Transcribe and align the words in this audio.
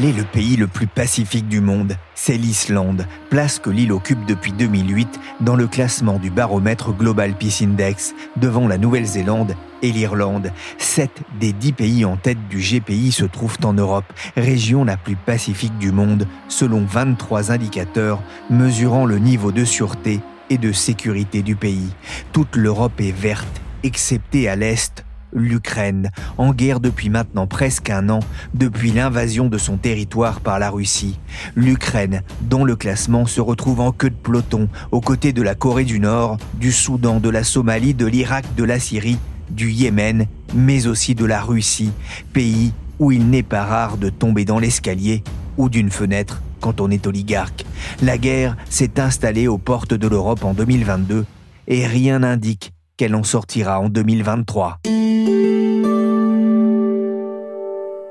Quel 0.00 0.08
est 0.08 0.16
le 0.16 0.24
pays 0.24 0.56
le 0.56 0.66
plus 0.66 0.86
pacifique 0.86 1.46
du 1.46 1.60
monde? 1.60 1.94
C'est 2.14 2.38
l'Islande, 2.38 3.06
place 3.28 3.58
que 3.58 3.68
l'île 3.68 3.92
occupe 3.92 4.24
depuis 4.24 4.52
2008 4.52 5.20
dans 5.42 5.56
le 5.56 5.66
classement 5.66 6.18
du 6.18 6.30
baromètre 6.30 6.94
Global 6.94 7.34
Peace 7.34 7.62
Index, 7.62 8.14
devant 8.38 8.66
la 8.66 8.78
Nouvelle-Zélande 8.78 9.54
et 9.82 9.92
l'Irlande. 9.92 10.52
Sept 10.78 11.20
des 11.38 11.52
dix 11.52 11.74
pays 11.74 12.06
en 12.06 12.16
tête 12.16 12.38
du 12.48 12.60
GPI 12.60 13.12
se 13.12 13.26
trouvent 13.26 13.58
en 13.62 13.74
Europe, 13.74 14.10
région 14.38 14.86
la 14.86 14.96
plus 14.96 15.16
pacifique 15.16 15.76
du 15.76 15.92
monde, 15.92 16.26
selon 16.48 16.82
23 16.82 17.52
indicateurs 17.52 18.22
mesurant 18.48 19.04
le 19.04 19.18
niveau 19.18 19.52
de 19.52 19.66
sûreté 19.66 20.20
et 20.48 20.56
de 20.56 20.72
sécurité 20.72 21.42
du 21.42 21.56
pays. 21.56 21.90
Toute 22.32 22.56
l'Europe 22.56 22.98
est 23.02 23.14
verte, 23.14 23.60
excepté 23.82 24.48
à 24.48 24.56
l'Est, 24.56 25.04
l'Ukraine, 25.32 26.10
en 26.38 26.52
guerre 26.52 26.80
depuis 26.80 27.10
maintenant 27.10 27.46
presque 27.46 27.90
un 27.90 28.08
an, 28.08 28.20
depuis 28.54 28.92
l'invasion 28.92 29.48
de 29.48 29.58
son 29.58 29.76
territoire 29.76 30.40
par 30.40 30.58
la 30.58 30.70
Russie. 30.70 31.18
L'Ukraine, 31.54 32.22
dont 32.42 32.64
le 32.64 32.76
classement 32.76 33.26
se 33.26 33.40
retrouve 33.40 33.80
en 33.80 33.92
queue 33.92 34.10
de 34.10 34.14
peloton, 34.14 34.68
aux 34.90 35.00
côtés 35.00 35.32
de 35.32 35.42
la 35.42 35.54
Corée 35.54 35.84
du 35.84 36.00
Nord, 36.00 36.38
du 36.54 36.72
Soudan, 36.72 37.20
de 37.20 37.28
la 37.28 37.44
Somalie, 37.44 37.94
de 37.94 38.06
l'Irak, 38.06 38.44
de 38.56 38.64
la 38.64 38.78
Syrie, 38.78 39.18
du 39.50 39.70
Yémen, 39.70 40.26
mais 40.54 40.86
aussi 40.86 41.14
de 41.14 41.24
la 41.24 41.40
Russie, 41.40 41.92
pays 42.32 42.72
où 42.98 43.12
il 43.12 43.28
n'est 43.28 43.42
pas 43.42 43.64
rare 43.64 43.96
de 43.96 44.10
tomber 44.10 44.44
dans 44.44 44.58
l'escalier 44.58 45.24
ou 45.56 45.68
d'une 45.68 45.90
fenêtre 45.90 46.42
quand 46.60 46.80
on 46.80 46.90
est 46.90 47.06
oligarque. 47.06 47.64
La 48.02 48.18
guerre 48.18 48.56
s'est 48.68 49.00
installée 49.00 49.48
aux 49.48 49.58
portes 49.58 49.94
de 49.94 50.06
l'Europe 50.06 50.44
en 50.44 50.54
2022 50.54 51.24
et 51.66 51.86
rien 51.86 52.20
n'indique 52.20 52.72
qu'elle 52.96 53.14
en 53.14 53.24
sortira 53.24 53.80
en 53.80 53.88
2023. 53.88 54.80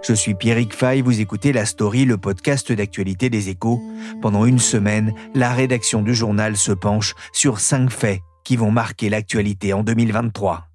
Je 0.10 0.16
suis 0.16 0.34
Pierrick 0.34 0.74
Fay, 0.74 1.04
vous 1.04 1.22
écoutez 1.22 1.54
La 1.54 1.68
Story, 1.68 2.04
le 2.04 2.18
podcast 2.18 2.72
d'actualité 2.72 3.30
des 3.30 3.50
échos. 3.50 3.80
Pendant 4.24 4.46
une 4.46 4.58
semaine, 4.58 5.14
la 5.36 5.54
rédaction 5.54 6.02
du 6.02 6.16
journal 6.16 6.58
se 6.58 6.72
penche 6.72 7.14
sur 7.32 7.60
cinq 7.60 7.92
faits 7.92 8.22
qui 8.44 8.56
vont 8.56 8.72
marquer 8.72 9.10
l'actualité 9.10 9.72
en 9.72 9.84
2023. 9.84 10.66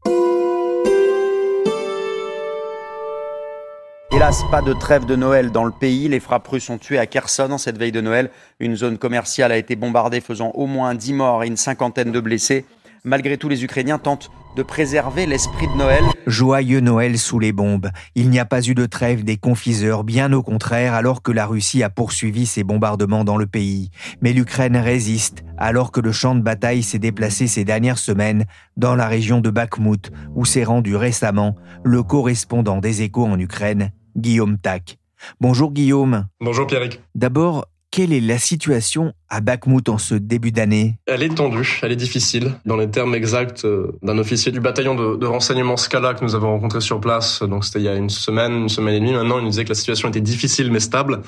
Hélas, 4.12 4.44
pas 4.52 4.62
de 4.62 4.72
trêve 4.72 5.04
de 5.04 5.16
Noël 5.16 5.50
dans 5.50 5.64
le 5.64 5.72
pays. 5.72 6.06
Les 6.06 6.20
frappes 6.20 6.46
russes 6.46 6.70
ont 6.70 6.78
tué 6.78 7.00
à 7.00 7.06
Kherson 7.06 7.50
en 7.50 7.58
cette 7.58 7.76
veille 7.76 7.90
de 7.90 8.00
Noël. 8.00 8.30
Une 8.60 8.76
zone 8.76 8.98
commerciale 8.98 9.50
a 9.50 9.56
été 9.56 9.74
bombardée, 9.74 10.20
faisant 10.20 10.52
au 10.54 10.66
moins 10.66 10.94
10 10.94 11.12
morts 11.14 11.42
et 11.42 11.48
une 11.48 11.56
cinquantaine 11.56 12.12
de 12.12 12.20
blessés. 12.20 12.66
Malgré 13.06 13.36
tout, 13.36 13.50
les 13.50 13.62
Ukrainiens 13.64 13.98
tentent 13.98 14.30
de 14.56 14.62
préserver 14.62 15.26
l'esprit 15.26 15.68
de 15.68 15.76
Noël. 15.76 16.02
Joyeux 16.26 16.80
Noël 16.80 17.18
sous 17.18 17.38
les 17.38 17.52
bombes. 17.52 17.90
Il 18.14 18.30
n'y 18.30 18.38
a 18.38 18.46
pas 18.46 18.66
eu 18.66 18.74
de 18.74 18.86
trêve 18.86 19.24
des 19.24 19.36
confiseurs, 19.36 20.04
bien 20.04 20.32
au 20.32 20.42
contraire, 20.42 20.94
alors 20.94 21.22
que 21.22 21.30
la 21.30 21.44
Russie 21.44 21.82
a 21.82 21.90
poursuivi 21.90 22.46
ses 22.46 22.64
bombardements 22.64 23.24
dans 23.24 23.36
le 23.36 23.46
pays. 23.46 23.90
Mais 24.22 24.32
l'Ukraine 24.32 24.78
résiste, 24.78 25.44
alors 25.58 25.92
que 25.92 26.00
le 26.00 26.12
champ 26.12 26.34
de 26.34 26.40
bataille 26.40 26.82
s'est 26.82 26.98
déplacé 26.98 27.46
ces 27.46 27.66
dernières 27.66 27.98
semaines 27.98 28.46
dans 28.78 28.94
la 28.94 29.06
région 29.06 29.42
de 29.42 29.50
Bakhmut, 29.50 30.10
où 30.34 30.46
s'est 30.46 30.64
rendu 30.64 30.96
récemment 30.96 31.56
le 31.84 32.02
correspondant 32.02 32.78
des 32.78 33.02
échos 33.02 33.26
en 33.26 33.38
Ukraine, 33.38 33.90
Guillaume 34.16 34.56
Tac. 34.56 34.96
Bonjour 35.40 35.72
Guillaume. 35.72 36.26
Bonjour 36.40 36.66
Pierrick. 36.66 37.02
D'abord, 37.14 37.66
quelle 37.94 38.12
est 38.12 38.20
la 38.20 38.38
situation 38.38 39.12
à 39.28 39.40
Bakhmut 39.40 39.88
en 39.88 39.98
ce 39.98 40.16
début 40.16 40.50
d'année? 40.50 40.96
Elle 41.06 41.22
est 41.22 41.32
tendue, 41.32 41.78
elle 41.80 41.92
est 41.92 41.96
difficile. 41.96 42.50
Dans 42.66 42.76
les 42.76 42.90
termes 42.90 43.14
exacts 43.14 43.64
euh, 43.64 43.92
d'un 44.02 44.18
officier 44.18 44.50
du 44.50 44.58
bataillon 44.58 44.96
de, 44.96 45.24
renseignement 45.24 45.76
Scala 45.76 46.14
que 46.14 46.24
nous 46.24 46.34
avons 46.34 46.50
rencontré 46.50 46.80
sur 46.80 47.00
place, 47.00 47.44
donc 47.44 47.64
c'était 47.64 47.78
il 47.78 47.84
y 47.84 47.88
a 47.88 47.94
une 47.94 48.10
semaine, 48.10 48.52
une 48.62 48.68
semaine 48.68 48.96
et 48.96 48.98
demie 48.98 49.12
maintenant, 49.12 49.38
il 49.38 49.44
nous 49.44 49.50
disait 49.50 49.62
que 49.62 49.68
la 49.68 49.76
situation 49.76 50.08
était 50.08 50.20
difficile 50.20 50.72
mais 50.72 50.80
stable. 50.80 51.22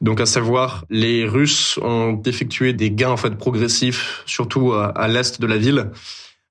Donc 0.00 0.20
à 0.20 0.26
savoir, 0.26 0.84
les 0.90 1.24
Russes 1.24 1.78
ont 1.84 2.20
effectué 2.26 2.72
des 2.72 2.90
gains 2.90 3.10
en 3.10 3.16
fait 3.16 3.36
progressifs, 3.36 4.24
surtout 4.26 4.72
à, 4.72 4.86
à 4.86 5.06
l'est 5.06 5.40
de 5.40 5.46
la 5.46 5.56
ville, 5.56 5.92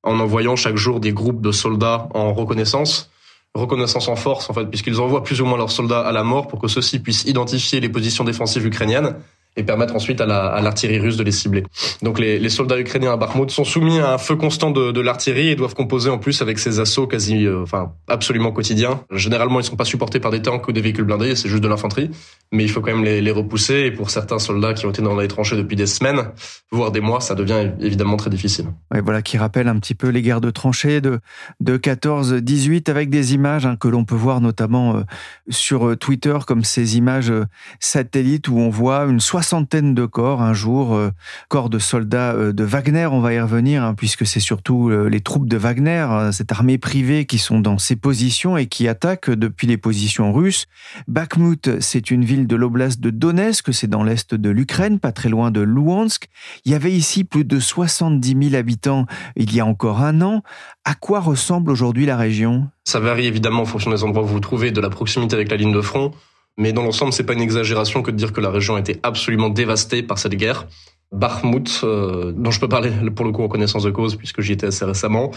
en 0.02 0.18
envoyant 0.22 0.56
chaque 0.56 0.78
jour 0.78 1.02
des 1.02 1.12
groupes 1.12 1.42
de 1.42 1.52
soldats 1.52 2.08
en 2.14 2.34
reconnaissance 2.34 3.12
reconnaissance 3.54 4.08
en 4.08 4.16
force 4.16 4.50
en 4.50 4.54
fait 4.54 4.66
puisqu'ils 4.66 5.02
envoient 5.02 5.24
plus 5.24 5.42
ou 5.42 5.46
moins 5.46 5.58
leurs 5.58 5.72
soldats 5.72 6.02
à 6.02 6.12
la 6.12 6.24
mort 6.24 6.48
pour 6.48 6.60
que 6.60 6.68
ceux-ci 6.68 7.00
puissent 7.00 7.26
identifier 7.26 7.80
les 7.80 7.90
positions 7.90 8.24
défensives 8.24 8.66
ukrainiennes 8.66 9.16
et 9.58 9.64
permettre 9.64 9.96
ensuite 9.96 10.22
à 10.22 10.26
l'artillerie 10.26 11.00
russe 11.00 11.18
de 11.18 11.24
les 11.24 11.32
cibler. 11.32 11.64
Donc 12.04 12.20
les, 12.20 12.50
soldats 12.50 12.80
ukrainiens 12.80 13.12
à 13.12 13.18
Bakhmut 13.18 13.50
sont 13.52 13.64
soumis 13.64 14.00
à 14.00 14.14
un 14.14 14.18
feu 14.18 14.36
constant 14.36 14.72
de, 14.72 15.02
l'artillerie 15.02 15.50
et 15.50 15.56
doivent 15.56 15.74
composer 15.74 16.10
en 16.10 16.18
plus 16.18 16.42
avec 16.42 16.60
ces 16.60 16.80
assauts 16.80 17.08
quasi, 17.08 17.46
euh, 17.46 17.64
enfin 17.64 17.92
absolument 18.08 18.52
quotidiens. 18.52 19.02
Généralement, 19.12 19.60
ils 19.60 19.64
sont 19.64 19.76
pas 19.76 19.86
supportés 19.86 20.20
par 20.20 20.32
des 20.32 20.42
tanks 20.42 20.68
ou 20.68 20.72
des 20.72 20.82
véhicules 20.82 21.06
blindés, 21.06 21.36
c'est 21.36 21.50
juste 21.50 21.64
de 21.64 21.68
l'infanterie, 21.68 22.12
mais 22.52 22.64
il 22.64 22.70
faut 22.70 22.82
quand 22.82 22.96
même 22.96 23.04
les, 23.04 23.32
repousser. 23.32 23.86
Et 23.86 23.92
pour 23.92 24.10
certains 24.10 24.40
soldats 24.40 24.74
qui 24.74 24.86
ont 24.86 24.90
été 24.90 25.02
dans 25.02 25.18
les 25.18 25.28
tranchées 25.28 25.58
depuis 25.58 25.76
des 25.76 25.86
semaines, 25.86 26.30
voire 26.72 26.92
des 26.92 27.02
mois, 27.02 27.20
ça 27.20 27.36
devient 27.36 27.72
évidemment 27.82 28.18
très 28.18 28.30
difficile. 28.30 28.68
Ouais, 28.92 29.02
voilà 29.02 29.22
qui 29.22 29.38
rappelle 29.38 29.68
un 29.68 29.80
petit 29.80 29.96
peu 29.96 30.10
les 30.10 30.22
guerres 30.22 30.42
de 30.42 30.52
tranchées 30.52 31.02
de 31.02 31.20
de 31.60 31.78
14-18 31.78 32.90
avec 32.90 33.10
des 33.10 33.34
images 33.34 33.66
hein, 33.66 33.76
que 33.76 33.88
l'on 33.88 34.06
peut 34.06 34.16
voir 34.16 34.42
notamment 34.42 34.98
euh, 34.98 35.02
sur 35.50 35.88
euh, 35.88 35.96
Twitter 35.96 36.38
comme 36.46 36.64
ces 36.64 36.98
images 36.98 37.34
satellites 37.80 38.48
où 38.48 38.58
on 38.58 38.70
voit 38.70 39.06
une 39.06 39.20
soixante 39.20 39.47
centaines 39.48 39.94
de 39.94 40.06
corps 40.06 40.42
un 40.42 40.54
jour, 40.54 40.94
euh, 40.94 41.12
corps 41.48 41.70
de 41.70 41.80
soldats 41.80 42.34
euh, 42.34 42.54
de 42.54 42.64
Wagner, 42.64 43.08
on 43.08 43.20
va 43.20 43.34
y 43.34 43.40
revenir, 43.40 43.84
hein, 43.84 43.94
puisque 43.96 44.26
c'est 44.26 44.40
surtout 44.40 44.90
euh, 44.90 45.08
les 45.10 45.22
troupes 45.22 45.48
de 45.48 45.58
Wagner, 45.58 46.08
cette 46.32 46.52
armée 46.52 46.78
privée 46.78 47.26
qui 47.26 47.38
sont 47.38 47.60
dans 47.60 47.78
ces 47.78 47.96
positions 47.96 48.58
et 48.58 48.68
qui 48.68 48.88
attaquent 48.88 49.32
depuis 49.32 49.68
les 49.68 49.78
positions 49.78 50.34
russes. 50.34 50.66
Bakhmut, 51.08 51.80
c'est 51.80 52.12
une 52.12 52.26
ville 52.26 52.48
de 52.48 52.56
l'oblast 52.56 53.00
de 53.00 53.10
Donetsk, 53.10 53.74
c'est 53.74 53.88
dans 53.88 54.04
l'est 54.04 54.36
de 54.36 54.50
l'Ukraine, 54.50 55.00
pas 55.00 55.12
très 55.12 55.30
loin 55.30 55.52
de 55.52 55.62
Luhansk. 55.62 56.28
Il 56.66 56.72
y 56.72 56.76
avait 56.76 56.92
ici 56.92 57.24
plus 57.24 57.46
de 57.46 57.60
70 57.60 58.50
000 58.50 58.56
habitants 58.56 59.06
il 59.36 59.56
y 59.56 59.60
a 59.60 59.66
encore 59.66 60.02
un 60.02 60.22
an. 60.22 60.44
À 60.86 60.94
quoi 60.94 61.20
ressemble 61.20 61.72
aujourd'hui 61.72 62.06
la 62.06 62.18
région? 62.18 62.68
Ça 62.86 63.00
varie 63.00 63.28
évidemment 63.28 63.62
en 63.64 63.66
fonction 63.66 63.92
des 63.92 64.04
endroits 64.04 64.24
où 64.24 64.28
vous 64.28 64.34
vous 64.34 64.40
trouvez, 64.40 64.72
de 64.72 64.82
la 64.82 64.90
proximité 64.90 65.36
avec 65.36 65.52
la 65.52 65.58
ligne 65.58 65.74
de 65.74 65.82
front. 65.82 66.14
Mais 66.58 66.74
dans 66.74 66.82
l'ensemble, 66.82 67.14
c'est 67.14 67.24
pas 67.24 67.34
une 67.34 67.42
exagération 67.42 68.02
que 68.02 68.12
de 68.12 68.16
dire 68.16 68.34
que 68.34 68.42
la 68.42 68.50
région 68.50 68.76
a 68.76 68.80
été 68.80 69.00
absolument 69.04 69.50
dévastée 69.50 70.02
par 70.02 70.18
cette 70.18 70.36
guerre. 70.36 70.68
Bakhmut, 71.14 71.82
euh, 71.84 72.34
dont 72.36 72.52
je 72.52 72.60
peux 72.60 72.68
parler 72.68 72.92
pour 73.16 73.24
le 73.26 73.32
coup 73.32 73.42
en 73.42 73.48
connaissance 73.48 73.84
de 73.84 73.92
cause 73.92 74.18
puisque 74.18 74.42
j'y 74.42 74.54
étais 74.54 74.68
assez 74.68 74.84
récemment. 74.84 75.32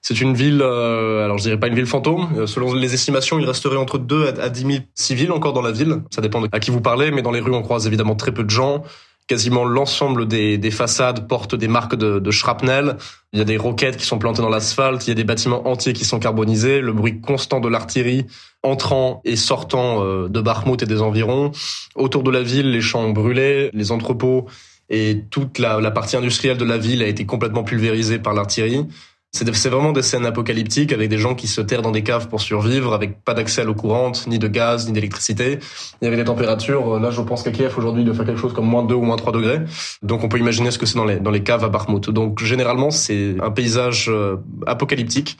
C'est 0.00 0.20
une 0.20 0.34
ville, 0.34 0.60
euh, 0.62 1.24
alors 1.24 1.38
je 1.38 1.44
dirais 1.44 1.58
pas 1.58 1.66
une 1.66 1.74
ville 1.74 1.86
fantôme. 1.86 2.28
Euh, 2.36 2.46
selon 2.46 2.74
les 2.74 2.94
estimations, 2.94 3.38
il 3.40 3.44
resterait 3.44 3.76
entre 3.76 3.98
2 3.98 4.34
à 4.40 4.48
10 4.50 4.60
000 4.60 4.72
civils 4.94 5.32
encore 5.32 5.52
dans 5.52 5.62
la 5.62 5.72
ville. 5.72 6.02
Ça 6.14 6.20
dépend 6.20 6.40
de 6.40 6.48
à 6.52 6.60
qui 6.60 6.70
vous 6.70 6.80
parlez, 6.80 7.10
mais 7.10 7.22
dans 7.22 7.32
les 7.32 7.40
rues 7.40 7.54
on 7.54 7.62
croise 7.62 7.88
évidemment 7.88 8.14
très 8.14 8.32
peu 8.32 8.44
de 8.44 8.50
gens 8.50 8.84
quasiment 9.26 9.64
l'ensemble 9.64 10.28
des, 10.28 10.58
des, 10.58 10.70
façades 10.70 11.26
portent 11.26 11.54
des 11.54 11.68
marques 11.68 11.96
de, 11.96 12.18
de, 12.18 12.30
shrapnel. 12.30 12.96
Il 13.32 13.38
y 13.38 13.42
a 13.42 13.44
des 13.44 13.56
roquettes 13.56 13.96
qui 13.96 14.06
sont 14.06 14.18
plantées 14.18 14.42
dans 14.42 14.48
l'asphalte. 14.48 15.06
Il 15.06 15.10
y 15.10 15.12
a 15.12 15.14
des 15.14 15.24
bâtiments 15.24 15.66
entiers 15.68 15.92
qui 15.92 16.04
sont 16.04 16.18
carbonisés. 16.18 16.80
Le 16.80 16.92
bruit 16.92 17.20
constant 17.20 17.60
de 17.60 17.68
l'artillerie 17.68 18.26
entrant 18.62 19.20
et 19.24 19.36
sortant 19.36 20.04
euh, 20.04 20.28
de 20.28 20.40
Bakhmut 20.40 20.82
et 20.82 20.86
des 20.86 21.02
environs. 21.02 21.52
Autour 21.94 22.22
de 22.22 22.30
la 22.30 22.42
ville, 22.42 22.70
les 22.70 22.80
champs 22.80 23.02
ont 23.02 23.12
brûlé, 23.12 23.70
les 23.72 23.92
entrepôts 23.92 24.46
et 24.88 25.24
toute 25.30 25.58
la, 25.58 25.80
la 25.80 25.90
partie 25.90 26.16
industrielle 26.16 26.58
de 26.58 26.64
la 26.64 26.78
ville 26.78 27.02
a 27.02 27.06
été 27.06 27.26
complètement 27.26 27.64
pulvérisée 27.64 28.18
par 28.18 28.34
l'artillerie. 28.34 28.86
C'est 29.36 29.68
vraiment 29.68 29.92
des 29.92 30.02
scènes 30.02 30.24
apocalyptiques 30.24 30.92
avec 30.92 31.10
des 31.10 31.18
gens 31.18 31.34
qui 31.34 31.46
se 31.46 31.60
terrent 31.60 31.82
dans 31.82 31.90
des 31.90 32.02
caves 32.02 32.28
pour 32.28 32.40
survivre, 32.40 32.94
avec 32.94 33.22
pas 33.22 33.34
d'accès 33.34 33.60
à 33.60 33.64
l'eau 33.64 33.74
courante, 33.74 34.26
ni 34.26 34.38
de 34.38 34.48
gaz, 34.48 34.86
ni 34.86 34.92
d'électricité. 34.92 35.58
Il 36.00 36.06
y 36.06 36.08
avait 36.08 36.16
des 36.16 36.24
températures, 36.24 36.96
euh, 36.96 37.00
là 37.00 37.10
je 37.10 37.20
pense 37.20 37.42
qu'à 37.42 37.50
Kiev 37.50 37.74
aujourd'hui 37.76 38.04
de 38.04 38.12
faire 38.12 38.24
quelque 38.24 38.40
chose 38.40 38.54
comme 38.54 38.66
moins 38.66 38.82
2 38.82 38.94
ou 38.94 39.02
moins 39.02 39.16
3 39.16 39.32
degrés. 39.32 39.60
Donc 40.02 40.24
on 40.24 40.28
peut 40.28 40.38
imaginer 40.38 40.70
ce 40.70 40.78
que 40.78 40.86
c'est 40.86 40.96
dans 40.96 41.04
les, 41.04 41.20
dans 41.20 41.30
les 41.30 41.42
caves 41.42 41.64
à 41.64 41.68
Bakhmut. 41.68 42.08
Donc 42.10 42.42
généralement 42.42 42.90
c'est 42.90 43.36
un 43.42 43.50
paysage 43.50 44.06
euh, 44.08 44.36
apocalyptique 44.66 45.36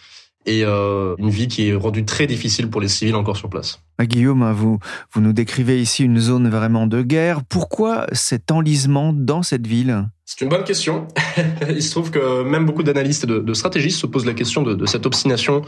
et 0.46 0.64
euh, 0.64 1.14
une 1.18 1.30
vie 1.30 1.48
qui 1.48 1.68
est 1.68 1.74
rendue 1.74 2.04
très 2.04 2.26
difficile 2.26 2.70
pour 2.70 2.80
les 2.80 2.88
civils 2.88 3.14
encore 3.14 3.36
sur 3.36 3.50
place. 3.50 3.80
Ah, 3.98 4.06
Guillaume, 4.06 4.42
hein, 4.42 4.52
vous, 4.52 4.78
vous 5.12 5.20
nous 5.20 5.32
décrivez 5.32 5.80
ici 5.80 6.04
une 6.04 6.20
zone 6.20 6.48
vraiment 6.48 6.86
de 6.86 7.02
guerre. 7.02 7.42
Pourquoi 7.44 8.06
cet 8.12 8.50
enlisement 8.50 9.12
dans 9.12 9.42
cette 9.42 9.66
ville? 9.66 10.06
C'est 10.24 10.40
une 10.42 10.48
bonne 10.48 10.64
question. 10.64 11.08
Il 11.68 11.82
se 11.82 11.90
trouve 11.90 12.10
que 12.10 12.42
même 12.42 12.66
beaucoup 12.66 12.82
d'analystes 12.82 13.24
et 13.24 13.26
de, 13.26 13.54
stratégistes 13.54 14.00
se 14.00 14.06
posent 14.06 14.26
la 14.26 14.34
question 14.34 14.62
de, 14.62 14.74
de, 14.74 14.86
cette 14.86 15.06
obstination, 15.06 15.62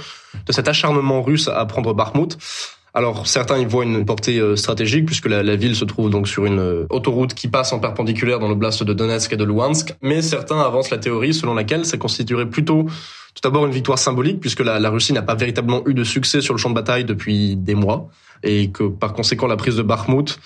de 0.47 0.53
cet 0.53 0.69
acharnement 0.69 1.23
russe 1.23 1.49
à 1.49 1.65
prendre 1.67 1.95
Bakhmut. 1.95 2.37
Alors 2.99 3.29
certains 3.29 3.59
y 3.59 3.65
voient 3.65 3.85
une 3.85 4.05
portée 4.05 4.41
euh, 4.41 4.57
stratégique 4.57 5.07
puisque 5.07 5.27
la, 5.27 5.55
ville 5.55 5.77
se 5.77 5.85
trouve 5.85 6.11
donc 6.11 6.27
sur 6.27 6.47
une 6.47 6.59
euh, 6.59 6.87
autoroute 6.91 7.33
qui 7.33 7.47
passe 7.47 7.73
en 7.73 7.79
perpendiculaire 7.79 8.41
dans 8.41 8.49
l'oblast 8.49 8.83
de 8.83 8.93
Donetsk 8.93 9.33
et 9.33 9.37
de 9.37 9.45
Luhansk, 9.45 9.95
mais 10.03 10.21
certains 10.21 10.59
avancent 10.61 10.91
la 10.91 10.99
théorie 10.99 11.33
selon 11.33 11.55
laquelle 11.55 11.85
ça 11.85 11.97
constituerait 11.97 12.51
plutôt 12.51 12.87
tout 13.35 13.41
d'abord 13.45 13.67
une 13.67 13.71
victoire 13.71 14.01
symbolique 14.01 14.41
puisque 14.41 14.65
la 14.65 14.91
Russie 14.91 15.13
n'a 15.13 15.23
pas 15.23 15.37
véritablement 15.37 15.83
eu 15.87 15.95
de 15.95 16.03
succès 16.03 16.41
sur 16.41 16.55
le 16.55 16.59
champ 16.59 16.71
de 16.71 16.75
bataille 16.75 17.05
depuis 17.05 17.55
des 17.55 17.77
mois 17.77 18.09
et 18.43 18.73
que 18.73 18.89
par 18.89 19.13
conséquent 19.13 19.47
la 19.47 19.57
prise 19.57 19.77
de 19.77 19.83
Bakhmut 19.83 20.37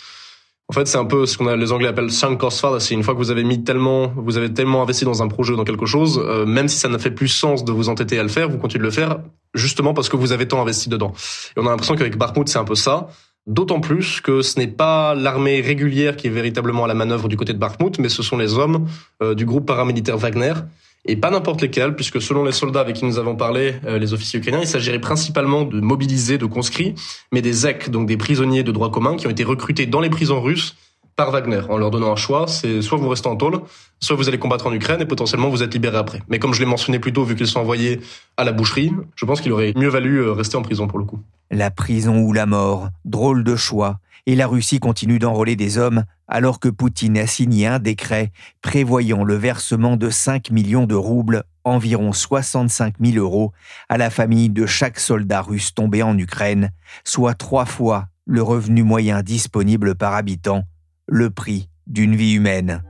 en 0.72 0.74
fait, 0.74 0.88
c'est 0.88 0.96
un 0.96 1.04
peu 1.04 1.26
ce 1.26 1.36
qu'on 1.36 1.48
a 1.48 1.54
les 1.54 1.70
Anglais 1.70 1.88
appellent 1.88 2.10
sunk 2.10 2.38
cost 2.38 2.64
C'est 2.78 2.94
une 2.94 3.02
fois 3.02 3.12
que 3.12 3.18
vous 3.18 3.30
avez 3.30 3.44
mis 3.44 3.62
tellement, 3.62 4.10
vous 4.16 4.38
avez 4.38 4.54
tellement 4.54 4.80
investi 4.80 5.04
dans 5.04 5.22
un 5.22 5.28
projet, 5.28 5.54
dans 5.54 5.64
quelque 5.64 5.84
chose, 5.84 6.18
euh, 6.24 6.46
même 6.46 6.66
si 6.66 6.78
ça 6.78 6.88
n'a 6.88 6.98
fait 6.98 7.10
plus 7.10 7.28
sens 7.28 7.62
de 7.62 7.72
vous 7.72 7.90
entêter 7.90 8.18
à 8.18 8.22
le 8.22 8.30
faire, 8.30 8.48
vous 8.48 8.56
continuez 8.56 8.80
de 8.80 8.86
le 8.86 8.90
faire, 8.90 9.18
justement 9.52 9.92
parce 9.92 10.08
que 10.08 10.16
vous 10.16 10.32
avez 10.32 10.48
tant 10.48 10.62
investi 10.62 10.88
dedans. 10.88 11.12
Et 11.54 11.60
on 11.60 11.66
a 11.66 11.68
l'impression 11.68 11.94
qu'avec 11.94 12.16
Bakhmut, 12.16 12.48
c'est 12.48 12.56
un 12.56 12.64
peu 12.64 12.74
ça. 12.74 13.08
D'autant 13.46 13.80
plus 13.80 14.22
que 14.22 14.40
ce 14.40 14.58
n'est 14.58 14.66
pas 14.66 15.14
l'armée 15.14 15.60
régulière 15.60 16.16
qui 16.16 16.28
est 16.28 16.30
véritablement 16.30 16.84
à 16.84 16.88
la 16.88 16.94
manœuvre 16.94 17.28
du 17.28 17.36
côté 17.36 17.52
de 17.52 17.58
Bakhmut, 17.58 17.98
mais 17.98 18.08
ce 18.08 18.22
sont 18.22 18.38
les 18.38 18.56
hommes 18.56 18.86
euh, 19.22 19.34
du 19.34 19.44
groupe 19.44 19.66
paramilitaire 19.66 20.16
Wagner 20.16 20.54
et 21.04 21.16
pas 21.16 21.30
n'importe 21.30 21.60
lesquels, 21.60 21.94
puisque 21.94 22.20
selon 22.20 22.44
les 22.44 22.52
soldats 22.52 22.80
avec 22.80 22.96
qui 22.96 23.04
nous 23.04 23.18
avons 23.18 23.34
parlé, 23.34 23.74
euh, 23.84 23.98
les 23.98 24.14
officiers 24.14 24.38
ukrainiens, 24.38 24.60
il 24.60 24.66
s'agirait 24.66 25.00
principalement 25.00 25.64
de 25.64 25.80
mobiliser, 25.80 26.38
de 26.38 26.46
conscrits, 26.46 26.94
mais 27.32 27.42
des 27.42 27.52
ZEC, 27.52 27.90
donc 27.90 28.06
des 28.06 28.16
prisonniers 28.16 28.62
de 28.62 28.72
droit 28.72 28.90
commun, 28.90 29.16
qui 29.16 29.26
ont 29.26 29.30
été 29.30 29.44
recrutés 29.44 29.86
dans 29.86 30.00
les 30.00 30.10
prisons 30.10 30.40
russes 30.40 30.76
par 31.16 31.30
Wagner, 31.30 31.60
en 31.68 31.76
leur 31.76 31.90
donnant 31.90 32.12
un 32.12 32.16
choix, 32.16 32.46
c'est 32.46 32.80
soit 32.80 32.96
vous 32.96 33.08
restez 33.08 33.28
en 33.28 33.36
tôle, 33.36 33.60
soit 34.00 34.16
vous 34.16 34.28
allez 34.28 34.38
combattre 34.38 34.66
en 34.66 34.72
Ukraine 34.72 35.00
et 35.00 35.04
potentiellement 35.04 35.50
vous 35.50 35.62
êtes 35.62 35.74
libéré 35.74 35.98
après. 35.98 36.22
Mais 36.28 36.38
comme 36.38 36.54
je 36.54 36.60
l'ai 36.60 36.66
mentionné 36.66 36.98
plus 36.98 37.12
tôt, 37.12 37.24
vu 37.24 37.36
qu'ils 37.36 37.46
sont 37.46 37.60
envoyés 37.60 38.00
à 38.36 38.44
la 38.44 38.52
boucherie, 38.52 38.90
je 39.14 39.26
pense 39.26 39.40
qu'il 39.40 39.52
aurait 39.52 39.74
mieux 39.76 39.88
valu 39.88 40.18
euh, 40.18 40.32
rester 40.32 40.56
en 40.56 40.62
prison 40.62 40.86
pour 40.86 40.98
le 40.98 41.04
coup. 41.04 41.20
La 41.50 41.70
prison 41.70 42.18
ou 42.18 42.32
la 42.32 42.46
mort, 42.46 42.88
drôle 43.04 43.44
de 43.44 43.56
choix. 43.56 43.98
Et 44.26 44.36
la 44.36 44.46
Russie 44.46 44.78
continue 44.78 45.18
d'enrôler 45.18 45.56
des 45.56 45.78
hommes 45.78 46.04
alors 46.28 46.60
que 46.60 46.68
Poutine 46.68 47.18
a 47.18 47.26
signé 47.26 47.66
un 47.66 47.80
décret 47.80 48.30
prévoyant 48.62 49.24
le 49.24 49.34
versement 49.34 49.96
de 49.96 50.10
5 50.10 50.52
millions 50.52 50.86
de 50.86 50.94
roubles, 50.94 51.42
environ 51.64 52.12
65 52.12 52.94
000 53.00 53.16
euros, 53.16 53.52
à 53.88 53.98
la 53.98 54.10
famille 54.10 54.48
de 54.48 54.64
chaque 54.64 55.00
soldat 55.00 55.42
russe 55.42 55.74
tombé 55.74 56.04
en 56.04 56.16
Ukraine, 56.16 56.70
soit 57.02 57.34
trois 57.34 57.66
fois 57.66 58.06
le 58.24 58.42
revenu 58.42 58.84
moyen 58.84 59.22
disponible 59.22 59.96
par 59.96 60.14
habitant, 60.14 60.62
le 61.08 61.30
prix 61.30 61.68
d'une 61.88 62.14
vie 62.14 62.34
humaine. 62.34 62.82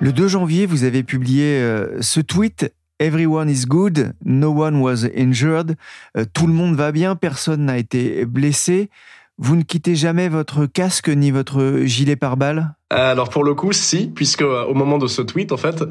Le 0.00 0.12
2 0.12 0.26
janvier, 0.26 0.66
vous 0.66 0.82
avez 0.82 1.04
publié 1.04 1.60
euh, 1.60 2.02
ce 2.02 2.20
tweet 2.20 2.74
Everyone 3.00 3.48
is 3.48 3.66
good, 3.66 4.14
no 4.24 4.50
one 4.50 4.80
was 4.80 5.06
injured. 5.16 5.76
Euh, 6.16 6.24
tout 6.32 6.46
le 6.46 6.52
monde 6.52 6.76
va 6.76 6.92
bien, 6.92 7.16
personne 7.16 7.64
n'a 7.64 7.76
été 7.76 8.24
blessé. 8.24 8.88
Vous 9.36 9.56
ne 9.56 9.62
quittez 9.62 9.96
jamais 9.96 10.28
votre 10.28 10.66
casque 10.66 11.08
ni 11.08 11.32
votre 11.32 11.80
gilet 11.84 12.14
pare-balles? 12.14 12.74
Alors 12.90 13.30
pour 13.30 13.42
le 13.42 13.54
coup, 13.54 13.72
si, 13.72 14.06
puisque 14.06 14.42
euh, 14.42 14.64
au 14.66 14.74
moment 14.74 14.98
de 14.98 15.08
ce 15.08 15.22
tweet, 15.22 15.50
en 15.50 15.56
fait, 15.56 15.82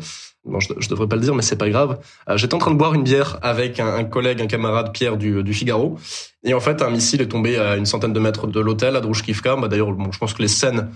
bon, 0.46 0.60
je, 0.60 0.74
je 0.78 0.90
devrais 0.90 1.08
pas 1.08 1.16
le 1.16 1.22
dire, 1.22 1.36
mais 1.36 1.42
c'est 1.42 1.58
pas 1.58 1.70
grave. 1.70 2.00
Euh, 2.30 2.38
j'étais 2.38 2.54
en 2.54 2.58
train 2.58 2.72
de 2.72 2.78
boire 2.78 2.94
une 2.94 3.04
bière 3.04 3.38
avec 3.42 3.80
un, 3.80 4.04
collègue, 4.04 4.42
un 4.42 4.48
camarade 4.48 4.92
Pierre 4.94 5.18
du, 5.18 5.44
du, 5.44 5.54
Figaro, 5.54 5.98
et 6.44 6.54
en 6.54 6.60
fait, 6.60 6.82
un 6.82 6.90
missile 6.90 7.22
est 7.22 7.28
tombé 7.28 7.58
à 7.58 7.78
une 7.78 7.86
centaine 7.86 8.14
de 8.14 8.20
mètres 8.20 8.48
de 8.48 8.60
l'hôtel 8.60 8.96
à 8.96 9.02
Drouchkivka. 9.02 9.56
Bah, 9.56 9.68
D'ailleurs, 9.68 9.92
bon, 9.92 10.12
je 10.12 10.18
pense 10.18 10.34
que 10.34 10.42
les 10.42 10.48
scènes, 10.48 10.90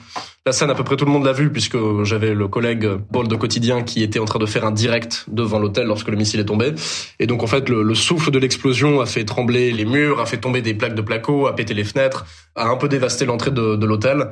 la 0.46 0.52
scène 0.52 0.70
à 0.70 0.76
peu 0.76 0.84
près 0.84 0.98
tout 0.98 1.06
le 1.06 1.12
monde 1.12 1.26
l'a 1.26 1.34
vu, 1.34 1.52
puisque 1.52 1.78
j'avais 2.04 2.34
le 2.34 2.48
collègue 2.48 2.88
Paul 3.12 3.28
de 3.28 3.36
quotidien 3.36 3.84
qui 3.84 4.04
était 4.04 4.20
en 4.20 4.26
train 4.26 4.40
de 4.40 4.46
faire 4.46 4.66
un 4.66 4.72
direct 4.72 5.26
devant 5.28 5.60
l'hôtel 5.60 5.88
lorsque 5.88 6.10
le 6.10 6.18
missile 6.18 6.40
est 6.40 6.46
tombé. 6.46 6.74
Et 7.20 7.28
donc 7.28 7.44
en 7.44 7.48
fait, 7.48 7.70
le, 7.70 7.84
le 7.84 7.96
souffle 7.96 8.32
de 8.32 8.40
l'explosion 8.40 9.00
a 9.00 9.06
fait 9.06 9.24
trembler 9.24 9.72
les 9.72 9.86
murs, 9.86 10.20
a 10.20 10.26
fait 10.26 10.38
tomber 10.38 10.62
des 10.62 10.74
plaques 10.74 10.96
de 10.96 11.02
placo, 11.02 11.48
a 11.48 11.56
pété 11.56 11.74
les 11.74 11.84
fenêtres, 11.84 12.26
a 12.56 12.68
un 12.68 12.76
peu 12.76 12.90
dévasté 12.90 13.26
l'entrée 13.26 13.52
de, 13.52 13.76
de 13.76 13.86
l'hôtel. 13.86 14.30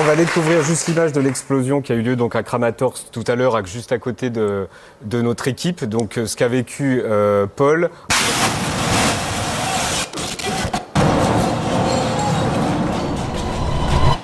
On 0.00 0.04
va 0.04 0.16
découvrir 0.16 0.62
juste 0.62 0.88
l'image 0.88 1.12
de 1.12 1.20
l'explosion 1.20 1.82
qui 1.82 1.92
a 1.92 1.94
eu 1.94 2.00
lieu 2.00 2.16
donc 2.16 2.34
à 2.34 2.42
Kramatorsk 2.42 3.10
tout 3.12 3.22
à 3.26 3.34
l'heure, 3.34 3.66
juste 3.66 3.92
à 3.92 3.98
côté 3.98 4.30
de, 4.30 4.66
notre 5.12 5.46
équipe. 5.46 5.84
Donc 5.84 6.16
euh, 6.16 6.24
ce 6.24 6.36
qu'a 6.36 6.48
vécu 6.48 7.02
euh, 7.04 7.46
Paul. 7.54 7.90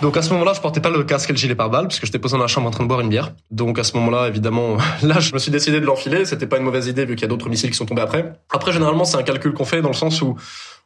Donc 0.01 0.17
à 0.17 0.23
ce 0.23 0.33
moment-là, 0.33 0.55
je 0.55 0.63
portais 0.63 0.81
pas 0.81 0.89
le 0.89 1.05
casque 1.05 1.29
et 1.29 1.35
le 1.35 1.39
gilet 1.39 1.55
pare-balles 1.55 1.89
parce 1.89 2.01
que 2.01 2.07
j'étais 2.07 2.19
posé 2.19 2.37
dans 2.37 2.43
la 2.43 2.47
chambre 2.47 2.69
en 2.69 2.71
train 2.71 2.85
de 2.85 2.89
boire 2.89 3.01
une 3.01 3.11
bière. 3.11 3.35
Donc 3.51 3.79
à 3.79 3.85
ce 3.85 3.95
moment-là, 3.99 4.29
évidemment, 4.29 4.79
là, 5.03 5.21
je 5.21 5.35
me 5.35 5.39
suis 5.39 5.53
décidé 5.53 5.79
de 5.79 5.85
l'enfiler. 5.85 6.25
C'était 6.25 6.47
pas 6.47 6.57
une 6.57 6.65
mauvaise 6.65 6.87
idée 6.87 7.05
vu 7.05 7.17
qu'il 7.17 7.23
y 7.23 7.27
a 7.27 7.29
d'autres 7.29 7.51
missiles 7.51 7.71
qui 7.71 7.77
sont 7.77 7.85
tombés 7.85 8.01
après. 8.01 8.33
Après, 8.51 8.73
généralement, 8.73 9.05
c'est 9.05 9.19
un 9.19 9.25
calcul 9.25 9.53
qu'on 9.53 9.67
fait 9.67 9.83
dans 9.83 9.91
le 9.91 9.95
sens 9.95 10.23
où 10.23 10.37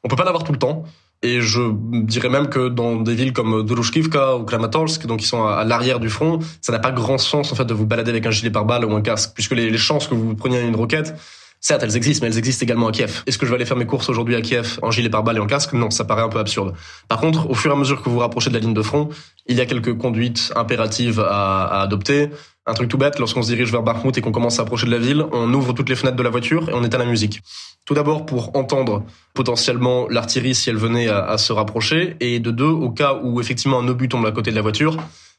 on 0.03 0.09
peut 0.09 0.17
pas 0.17 0.25
l'avoir 0.25 0.43
tout 0.43 0.53
le 0.53 0.59
temps. 0.59 0.83
Et 1.23 1.43
je 1.43 1.61
dirais 2.05 2.31
même 2.31 2.49
que 2.49 2.69
dans 2.69 2.97
des 2.97 3.15
villes 3.15 3.35
comme 3.35 3.63
Drushkivka 3.63 4.37
ou 4.37 4.45
Kramatorsk, 4.45 5.07
donc 5.07 5.21
qui 5.21 5.27
sont 5.27 5.45
à 5.45 5.65
l'arrière 5.65 6.01
du 6.01 6.09
front, 6.09 6.39
ça 6.63 6.73
n'a 6.73 6.79
pas 6.79 6.93
grand 6.93 7.19
sens 7.19 7.53
en 7.53 7.55
fait 7.55 7.67
de 7.67 7.75
vous 7.75 7.85
balader 7.85 8.11
avec 8.11 8.25
un 8.25 8.31
gilet 8.31 8.51
pare-balles 8.51 8.87
ou 8.87 8.95
un 8.95 9.03
casque, 9.03 9.33
puisque 9.35 9.53
les, 9.53 9.77
chances 9.77 10.09
que 10.09 10.15
vous 10.15 10.35
preniez 10.35 10.63
une 10.63 10.77
roquette, 10.77 11.15
certes 11.61 11.83
elles 11.83 11.95
existent, 11.95 12.25
mais 12.25 12.33
elles 12.33 12.39
existent 12.39 12.65
également 12.65 12.89
à 12.89 12.93
Kiev. 12.93 13.23
Est-ce 13.27 13.37
que 13.37 13.45
je 13.45 13.51
vais 13.51 13.57
aller 13.57 13.67
faire 13.67 13.77
mes 13.77 13.85
courses 13.85 14.09
aujourd'hui 14.09 14.35
à 14.35 14.41
Kiev 14.41 14.79
en 14.81 14.91
gilet 14.91 15.11
pare-balles 15.11 15.37
et 15.37 15.41
en 15.41 15.47
casque? 15.47 15.75
Non, 15.75 15.91
ça 15.91 16.07
paraît 16.07 16.23
un 16.23 16.31
peu 16.31 16.39
absurde. 16.39 16.73
Par 17.07 17.21
contre, 17.21 17.51
au 17.51 17.55
fur 17.55 17.71
et 17.71 17.75
à 17.75 17.77
mesure 17.77 18.03
que 18.03 18.09
vous 18.09 18.15
vous 18.15 18.21
rapprochez 18.21 18.49
de 18.49 18.55
la 18.55 18.61
ligne 18.61 18.73
de 18.73 18.83
front, 18.83 19.11
il 19.47 19.57
y 19.57 19.61
a 19.61 19.67
quelques 19.67 19.99
conduites 19.99 20.55
impératives 20.57 21.21
à 21.21 21.83
adopter. 21.83 22.31
Un 22.71 22.75
truc 22.75 22.89
tout 22.89 22.99
bête, 22.99 23.19
lorsqu'on 23.19 23.43
se 23.43 23.49
dirige 23.49 23.73
vers 23.73 23.83
Bakhmut 23.83 24.17
et 24.17 24.21
qu'on 24.21 24.31
commence 24.31 24.61
à 24.61 24.63
approcher 24.63 24.87
de 24.87 24.93
la 24.93 24.99
ville, 24.99 25.25
on 25.33 25.53
ouvre 25.55 25.73
toutes 25.73 25.89
les 25.89 25.97
fenêtres 25.97 26.17
de 26.17 26.23
la 26.23 26.31
voiture 26.31 26.71
et 26.71 26.73
on 26.73 26.85
éteint 26.85 26.99
la 26.99 27.05
musique. 27.05 27.41
Tout 27.85 27.95
d'abord 27.95 28.27
pour 28.27 28.57
entendre 28.57 29.03
potentiellement 29.35 30.07
l'artillerie 30.09 30.55
si 30.55 30.71
elle 30.71 30.77
venait 30.77 31.09
à, 31.09 31.37
se 31.37 31.53
rapprocher, 31.53 32.17
et 32.21 32.39
de 32.39 32.53
deux, 32.53 32.69
au 32.69 32.91
cas 32.91 33.19
où 33.25 33.41
effectivement 33.41 33.81
un 33.81 33.89
obus 33.89 34.09
tombe 34.09 34.25
à 34.25 34.31
côté 34.31 34.53
de 34.53 34.57
la 34.57 34.63
voiture, 34.63 34.99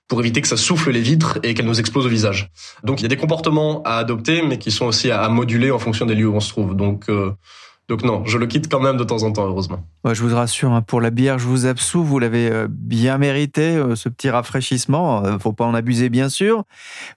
pour 0.09 0.19
éviter 0.19 0.41
que 0.41 0.47
ça 0.49 0.57
souffle 0.57 0.91
les 0.91 0.99
vitres 0.99 1.39
et 1.41 1.53
qu'elle 1.53 1.67
nous 1.67 1.79
explose 1.79 2.05
au 2.05 2.09
visage. 2.09 2.49
Donc 2.83 2.99
il 2.99 3.03
y 3.03 3.05
a 3.05 3.07
des 3.07 3.15
comportements 3.15 3.81
à 3.83 3.95
adopter, 3.95 4.41
mais 4.41 4.57
qui 4.57 4.69
sont 4.69 4.87
aussi 4.87 5.09
à, 5.09 5.29
moduler 5.29 5.71
en 5.71 5.79
fonction 5.79 6.05
des 6.05 6.15
lieux 6.15 6.27
où 6.27 6.35
on 6.35 6.41
se 6.41 6.49
trouve. 6.49 6.75
Donc 6.75 7.05
euh, 7.07 7.31
donc 7.91 8.03
non, 8.03 8.23
je 8.25 8.37
le 8.37 8.45
quitte 8.45 8.71
quand 8.71 8.79
même 8.79 8.95
de 8.95 9.03
temps 9.03 9.23
en 9.23 9.33
temps, 9.33 9.45
heureusement. 9.45 9.85
je 10.05 10.23
vous 10.23 10.33
rassure, 10.33 10.71
hein, 10.71 10.81
pour 10.81 11.01
la 11.01 11.09
bière, 11.09 11.37
je 11.39 11.45
vous 11.45 11.65
absous, 11.65 12.05
vous 12.05 12.19
l'avez 12.19 12.49
euh, 12.49 12.67
bien 12.69 13.17
mérité, 13.17 13.75
euh, 13.75 13.97
ce 13.97 14.07
petit 14.07 14.29
rafraîchissement. 14.29 15.25
Euh, 15.25 15.37
faut 15.39 15.51
pas 15.51 15.65
en 15.65 15.73
abuser, 15.73 16.07
bien 16.07 16.29
sûr. 16.29 16.63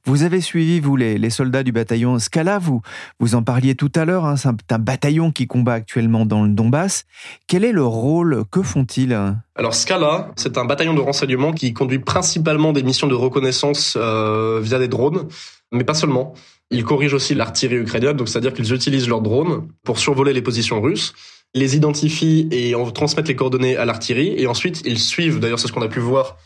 Vous 0.05 0.25
avez 0.25 0.41
suivi, 0.41 0.81
vous, 0.81 0.97
les, 0.97 1.31
soldats 1.31 1.63
du 1.63 1.71
bataillon 1.71 2.19
Scala, 2.19 2.59
vous, 2.59 2.83
vous 3.21 3.37
en 3.37 3.45
parliez 3.45 3.77
tout 3.77 3.93
à 3.95 4.05
l'heure, 4.05 4.25
hein, 4.25 4.35
c'est 4.35 4.73
un, 4.73 4.79
bataillon 4.81 5.31
qui 5.31 5.47
combat 5.47 5.75
actuellement 5.75 6.27
dans 6.27 6.43
le 6.43 6.49
Donbass. 6.49 7.05
Quel 7.47 7.65
est 7.65 7.71
le 7.71 7.85
rôle 7.85 8.43
Que 8.51 8.61
font-ils? 8.61 9.17
Alors 9.55 9.75
Scala, 9.77 10.33
c'est 10.35 10.59
un 10.59 10.65
bataillon 10.65 10.95
de 10.95 11.01
renseignement 11.01 11.53
qui 11.53 11.73
conduit 11.73 12.01
principalement 12.01 12.73
des 12.73 12.83
missions 12.83 13.07
de 13.07 13.15
reconnaissance 13.15 13.97
via 13.97 14.79
des 14.81 14.89
drones, 14.89 15.29
mais 15.71 15.85
pas 15.85 15.95
seulement. 15.95 16.35
Ils 16.75 16.85
corrigent 16.85 17.15
aussi 17.15 17.35
l'artillerie 17.35 17.83
ukrainienne, 17.83 18.17
donc 18.17 18.29
c'est-à-dire 18.29 18.53
qu'ils 18.53 18.73
utilisent 18.73 19.09
leurs 19.09 19.21
drones 19.21 19.69
pour 19.85 19.99
survoler 19.99 20.33
les 20.33 20.43
positions 20.43 20.81
russes, 20.83 21.15
les 21.55 21.77
identifient 21.77 22.49
et 22.51 22.75
en 22.75 22.91
transmettent 22.91 23.29
les 23.29 23.37
coordonnées 23.37 23.77
à 23.77 23.85
l'artillerie, 23.85 24.35
et 24.37 24.49
ensuite 24.49 24.83
ils 24.85 24.99
suivent, 24.99 25.39
d'ailleurs 25.39 25.61
c'est 25.61 25.69
ce 25.69 25.73
qu'on 25.73 25.83
a 25.83 25.89
pu 25.89 26.01
voir 26.01 26.37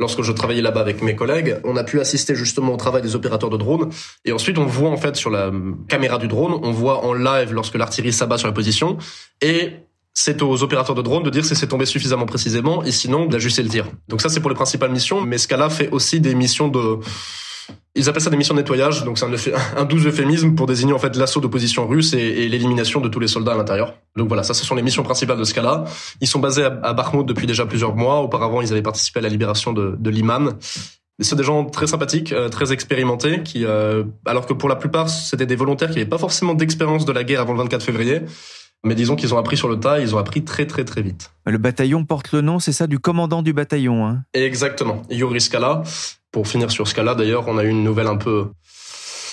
lorsque 0.00 0.22
je 0.22 0.32
travaillais 0.32 0.60
là-bas 0.60 0.80
avec 0.80 1.02
mes 1.02 1.14
collègues, 1.14 1.58
on 1.62 1.76
a 1.76 1.84
pu 1.84 2.00
assister 2.00 2.34
justement 2.34 2.74
au 2.74 2.76
travail 2.76 3.00
des 3.00 3.14
opérateurs 3.14 3.48
de 3.48 3.56
drones, 3.56 3.88
et 4.24 4.32
ensuite 4.32 4.58
on 4.58 4.66
voit 4.66 4.90
en 4.90 4.96
fait 4.96 5.14
sur 5.14 5.30
la 5.30 5.52
caméra 5.88 6.18
du 6.18 6.26
drone, 6.26 6.58
on 6.62 6.72
voit 6.72 7.04
en 7.04 7.14
live 7.14 7.52
lorsque 7.52 7.76
l'artillerie 7.76 8.12
s'abat 8.12 8.38
sur 8.38 8.48
la 8.48 8.52
position, 8.52 8.98
et 9.40 9.74
c'est 10.14 10.42
aux 10.42 10.62
opérateurs 10.64 10.96
de 10.96 11.02
drones 11.02 11.22
de 11.22 11.30
dire 11.30 11.44
si 11.44 11.54
c'est 11.54 11.68
tombé 11.68 11.86
suffisamment 11.86 12.26
précisément, 12.26 12.82
et 12.82 12.90
sinon 12.90 13.26
d'ajuster 13.26 13.62
le 13.62 13.68
tir. 13.68 13.86
Donc 14.08 14.20
ça 14.20 14.28
c'est 14.28 14.40
pour 14.40 14.50
les 14.50 14.56
principales 14.56 14.90
missions, 14.90 15.20
mais 15.20 15.38
cas-là 15.46 15.70
fait 15.70 15.90
aussi 15.90 16.20
des 16.20 16.34
missions 16.34 16.66
de 16.66 16.98
ils 17.96 18.08
appellent 18.08 18.22
ça 18.22 18.30
des 18.30 18.36
missions 18.36 18.54
de 18.54 18.60
nettoyage, 18.60 19.04
donc 19.04 19.18
c'est 19.18 19.24
un, 19.24 19.58
un 19.76 19.84
douze 19.84 20.06
euphémisme 20.06 20.54
pour 20.54 20.66
désigner 20.66 20.92
en 20.92 20.98
fait 20.98 21.16
l'assaut 21.16 21.40
d'opposition 21.40 21.86
russe 21.88 22.12
et, 22.12 22.48
l'élimination 22.48 23.00
de 23.00 23.08
tous 23.08 23.20
les 23.20 23.28
soldats 23.28 23.52
à 23.52 23.56
l'intérieur. 23.56 23.94
Donc 24.16 24.28
voilà, 24.28 24.42
ça 24.42 24.54
ce 24.54 24.64
sont 24.64 24.74
les 24.74 24.82
missions 24.82 25.02
principales 25.02 25.38
de 25.38 25.44
ce 25.44 25.54
cas-là. 25.54 25.84
Ils 26.20 26.28
sont 26.28 26.38
basés 26.38 26.64
à, 26.64 26.78
à 26.82 26.92
Bakhmut 26.92 27.26
depuis 27.26 27.46
déjà 27.46 27.66
plusieurs 27.66 27.96
mois. 27.96 28.20
Auparavant, 28.20 28.60
ils 28.60 28.70
avaient 28.72 28.82
participé 28.82 29.18
à 29.18 29.22
la 29.22 29.28
libération 29.28 29.72
de, 29.72 29.96
de 29.98 30.10
Liman. 30.10 30.50
C'est 31.18 31.36
des 31.36 31.44
gens 31.44 31.64
très 31.64 31.86
sympathiques, 31.86 32.32
euh, 32.32 32.50
très 32.50 32.72
expérimentés, 32.72 33.42
qui, 33.42 33.64
euh, 33.64 34.04
alors 34.26 34.46
que 34.46 34.52
pour 34.52 34.68
la 34.68 34.76
plupart, 34.76 35.08
c'était 35.08 35.46
des 35.46 35.56
volontaires 35.56 35.88
qui 35.88 35.96
n'avaient 35.96 36.08
pas 36.08 36.18
forcément 36.18 36.52
d'expérience 36.52 37.06
de 37.06 37.12
la 37.12 37.24
guerre 37.24 37.40
avant 37.40 37.54
le 37.54 37.60
24 37.60 37.82
février. 37.82 38.20
Mais 38.84 38.94
disons 38.94 39.16
qu'ils 39.16 39.34
ont 39.34 39.38
appris 39.38 39.56
sur 39.56 39.68
le 39.68 39.80
tas, 39.80 39.98
ils 39.98 40.14
ont 40.14 40.18
appris 40.18 40.44
très 40.44 40.66
très 40.66 40.84
très 40.84 41.00
vite. 41.00 41.30
Le 41.46 41.58
bataillon 41.58 42.04
porte 42.04 42.32
le 42.32 42.42
nom, 42.42 42.58
c'est 42.58 42.72
ça, 42.72 42.86
du 42.86 42.98
commandant 42.98 43.42
du 43.42 43.54
bataillon. 43.54 44.06
Hein? 44.06 44.22
Exactement, 44.34 45.02
Yuri 45.10 45.40
Skala. 45.40 45.82
Pour 46.36 46.46
finir 46.46 46.70
sur 46.70 46.86
Scala, 46.86 47.14
d'ailleurs, 47.14 47.44
on 47.48 47.56
a 47.56 47.64
eu 47.64 47.70
une 47.70 47.82
nouvelle 47.82 48.08
un 48.08 48.18
peu 48.18 48.48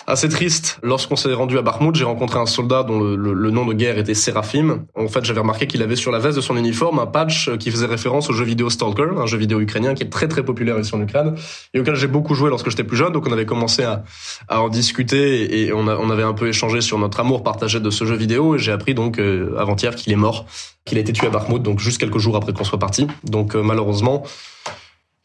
assez 0.07 0.29
triste. 0.29 0.79
Lorsqu'on 0.83 1.17
s'est 1.17 1.33
rendu 1.33 1.57
à 1.57 1.61
Bakhmut, 1.61 1.93
j'ai 1.93 2.05
rencontré 2.05 2.39
un 2.39 2.45
soldat 2.45 2.83
dont 2.83 2.97
le, 2.97 3.51
nom 3.51 3.65
de 3.65 3.73
guerre 3.73 3.97
était 3.97 4.13
Seraphim. 4.13 4.85
En 4.95 5.09
fait, 5.09 5.25
j'avais 5.25 5.41
remarqué 5.41 5.67
qu'il 5.67 5.81
avait 5.81 5.97
sur 5.97 6.13
la 6.13 6.19
veste 6.19 6.37
de 6.37 6.41
son 6.41 6.55
uniforme 6.55 6.99
un 6.99 7.05
patch 7.05 7.57
qui 7.57 7.71
faisait 7.71 7.87
référence 7.87 8.29
au 8.29 8.33
jeu 8.33 8.45
vidéo 8.45 8.69
Stalker, 8.69 9.09
un 9.17 9.25
jeu 9.25 9.37
vidéo 9.37 9.59
ukrainien 9.59 9.95
qui 9.95 10.03
est 10.03 10.09
très 10.09 10.29
très 10.29 10.45
populaire 10.45 10.79
ici 10.79 10.95
en 10.95 11.01
Ukraine 11.01 11.35
et 11.73 11.81
auquel 11.81 11.95
j'ai 11.95 12.07
beaucoup 12.07 12.35
joué 12.35 12.49
lorsque 12.49 12.69
j'étais 12.69 12.85
plus 12.85 12.95
jeune. 12.95 13.11
Donc 13.11 13.27
on 13.27 13.33
avait 13.33 13.45
commencé 13.45 13.83
à, 13.83 14.05
en 14.47 14.69
discuter 14.69 15.61
et 15.61 15.73
on, 15.73 16.09
avait 16.09 16.23
un 16.23 16.33
peu 16.33 16.47
échangé 16.47 16.79
sur 16.79 16.97
notre 16.99 17.19
amour 17.19 17.43
partagé 17.43 17.81
de 17.81 17.89
ce 17.89 18.05
jeu 18.05 18.15
vidéo 18.15 18.55
et 18.55 18.59
j'ai 18.59 18.71
appris 18.71 18.93
donc 18.93 19.19
euh, 19.19 19.57
avant-hier 19.57 19.93
qu'il 19.93 20.13
est 20.13 20.15
mort, 20.15 20.45
qu'il 20.85 20.97
a 20.97 21.01
été 21.01 21.11
tué 21.11 21.27
à 21.27 21.31
Bakhmut, 21.31 21.61
donc 21.61 21.81
juste 21.81 21.99
quelques 21.99 22.19
jours 22.19 22.37
après 22.37 22.53
qu'on 22.53 22.63
soit 22.63 22.79
parti. 22.79 23.07
Donc 23.25 23.57
euh, 23.57 23.61
malheureusement, 23.61 24.23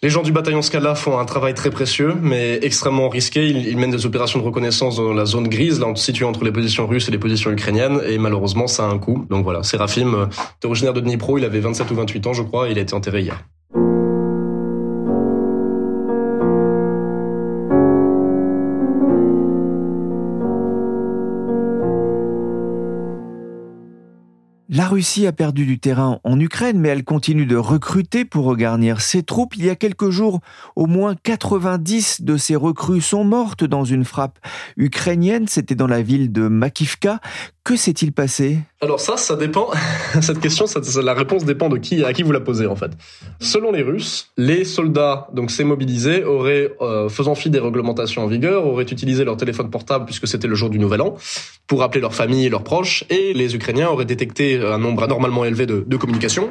les 0.00 0.10
gens 0.10 0.22
du 0.22 0.30
bataillon 0.30 0.62
Scala 0.62 0.94
font 0.94 1.18
un 1.18 1.24
travail 1.24 1.54
très 1.54 1.70
précieux, 1.70 2.14
mais 2.20 2.60
extrêmement 2.62 3.08
risqué. 3.08 3.48
Ils, 3.48 3.76
mènent 3.76 3.90
des 3.90 4.06
opérations 4.06 4.38
de 4.38 4.44
reconnaissance 4.44 4.96
dans 4.96 5.12
la 5.12 5.26
zone 5.26 5.48
grise, 5.48 5.80
là, 5.80 5.92
située 5.96 6.24
entre 6.24 6.44
les 6.44 6.52
positions 6.52 6.86
russes 6.86 7.08
et 7.08 7.10
les 7.10 7.18
positions 7.18 7.50
ukrainiennes, 7.50 8.00
et 8.06 8.16
malheureusement, 8.16 8.68
ça 8.68 8.84
a 8.84 8.88
un 8.88 8.98
coût. 8.98 9.26
Donc 9.28 9.42
voilà, 9.42 9.64
Sérafim, 9.64 10.14
euh, 10.14 10.26
originaire 10.64 10.92
de 10.92 11.00
Dnipro, 11.00 11.38
il 11.38 11.44
avait 11.44 11.58
27 11.58 11.90
ou 11.90 11.94
28 11.96 12.26
ans, 12.28 12.32
je 12.32 12.42
crois, 12.42 12.68
il 12.68 12.78
a 12.78 12.80
été 12.80 12.94
enterré 12.94 13.22
hier. 13.22 13.44
Russie 24.88 25.26
a 25.26 25.32
perdu 25.32 25.66
du 25.66 25.78
terrain 25.78 26.18
en 26.24 26.40
Ukraine, 26.40 26.78
mais 26.78 26.88
elle 26.88 27.04
continue 27.04 27.46
de 27.46 27.56
recruter 27.56 28.24
pour 28.24 28.46
regarnir 28.46 29.00
ses 29.00 29.22
troupes. 29.22 29.54
Il 29.56 29.64
y 29.64 29.70
a 29.70 29.76
quelques 29.76 30.10
jours, 30.10 30.40
au 30.76 30.86
moins 30.86 31.14
90 31.22 32.22
de 32.22 32.36
ces 32.36 32.56
recrues 32.56 33.02
sont 33.02 33.24
mortes 33.24 33.64
dans 33.64 33.84
une 33.84 34.04
frappe 34.04 34.38
ukrainienne. 34.76 35.46
C'était 35.46 35.74
dans 35.74 35.86
la 35.86 36.00
ville 36.00 36.32
de 36.32 36.48
Makivka. 36.48 37.20
Que 37.64 37.76
s'est-il 37.76 38.12
passé? 38.12 38.60
Alors 38.80 38.98
ça, 38.98 39.18
ça 39.18 39.36
dépend. 39.36 39.68
Cette 40.22 40.40
question, 40.40 40.64
la 41.02 41.12
réponse 41.12 41.44
dépend 41.44 41.68
de 41.68 41.76
qui 41.76 42.02
à 42.02 42.14
qui 42.14 42.22
vous 42.22 42.32
la 42.32 42.40
posez 42.40 42.66
en 42.66 42.76
fait. 42.76 42.92
Selon 43.40 43.72
les 43.72 43.82
Russes, 43.82 44.32
les 44.38 44.64
soldats 44.64 45.28
donc 45.34 45.50
s'est 45.50 45.64
mobilisés 45.64 46.24
auraient, 46.24 46.74
euh, 46.80 47.10
faisant 47.10 47.34
fi 47.34 47.50
des 47.50 47.58
réglementations 47.58 48.24
en 48.24 48.26
vigueur, 48.26 48.66
auraient 48.66 48.84
utilisé 48.84 49.24
leur 49.24 49.36
téléphone 49.36 49.68
portable 49.68 50.06
puisque 50.06 50.26
c'était 50.26 50.48
le 50.48 50.54
jour 50.54 50.70
du 50.70 50.78
Nouvel 50.78 51.02
An 51.02 51.16
pour 51.66 51.82
appeler 51.82 52.00
leur 52.00 52.14
famille 52.14 52.46
et 52.46 52.48
leurs 52.48 52.64
proches, 52.64 53.04
et 53.10 53.34
les 53.34 53.54
Ukrainiens 53.54 53.90
auraient 53.90 54.06
détecté 54.06 54.58
un 54.58 54.77
nombre 54.78 55.02
anormalement 55.02 55.44
élevé 55.44 55.66
de, 55.66 55.84
de 55.86 55.96
communications 55.96 56.50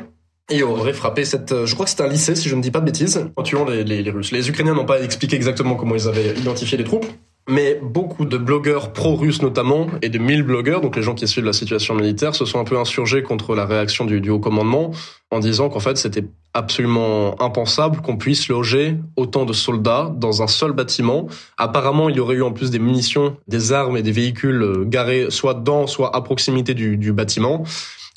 et 0.49 0.63
auraient 0.63 0.93
frappé 0.93 1.25
cette, 1.25 1.51
euh, 1.51 1.65
je 1.65 1.73
crois 1.73 1.85
que 1.85 1.89
c'était 1.89 2.03
un 2.03 2.07
lycée 2.07 2.35
si 2.35 2.47
je 2.47 2.55
ne 2.55 2.61
dis 2.61 2.71
pas 2.71 2.79
de 2.79 2.85
bêtises, 2.85 3.29
en 3.35 3.43
tuant 3.43 3.65
les, 3.65 3.83
les, 3.83 4.09
Russes. 4.09 4.31
Les 4.31 4.47
Ukrainiens 4.49 4.73
n'ont 4.73 4.85
pas 4.85 5.01
expliqué 5.01 5.35
exactement 5.35 5.75
comment 5.75 5.95
ils 5.95 6.07
avaient 6.07 6.33
identifié 6.37 6.77
les 6.77 6.85
troupes, 6.85 7.05
mais 7.49 7.79
beaucoup 7.81 8.23
de 8.25 8.37
blogueurs 8.37 8.93
pro-russes 8.93 9.41
notamment, 9.41 9.87
et 10.01 10.09
de 10.09 10.17
mille 10.17 10.43
blogueurs, 10.43 10.79
donc 10.79 10.95
les 10.95 11.01
gens 11.01 11.15
qui 11.15 11.27
suivent 11.27 11.45
la 11.45 11.53
situation 11.53 11.95
militaire, 11.95 12.33
se 12.33 12.45
sont 12.45 12.59
un 12.59 12.63
peu 12.63 12.77
insurgés 12.77 13.23
contre 13.23 13.55
la 13.55 13.65
réaction 13.65 14.05
du, 14.05 14.29
haut 14.29 14.39
commandement 14.39 14.91
en 15.31 15.39
disant 15.39 15.67
qu'en 15.67 15.81
fait 15.81 15.97
c'était 15.97 16.23
absolument 16.53 17.41
impensable 17.41 18.01
qu'on 18.01 18.15
puisse 18.15 18.47
loger 18.47 18.95
autant 19.17 19.43
de 19.43 19.51
soldats 19.51 20.13
dans 20.15 20.41
un 20.41 20.47
seul 20.47 20.71
bâtiment. 20.71 21.27
Apparemment, 21.57 22.07
il 22.07 22.15
y 22.15 22.19
aurait 22.21 22.35
eu 22.35 22.41
en 22.41 22.53
plus 22.53 22.71
des 22.71 22.79
munitions, 22.79 23.35
des 23.49 23.73
armes 23.73 23.97
et 23.97 24.01
des 24.01 24.13
véhicules 24.13 24.63
euh, 24.63 24.85
garés 24.85 25.27
soit 25.29 25.53
dans, 25.53 25.87
soit 25.87 26.15
à 26.15 26.21
proximité 26.21 26.73
du 26.73 27.11
bâtiment. 27.11 27.65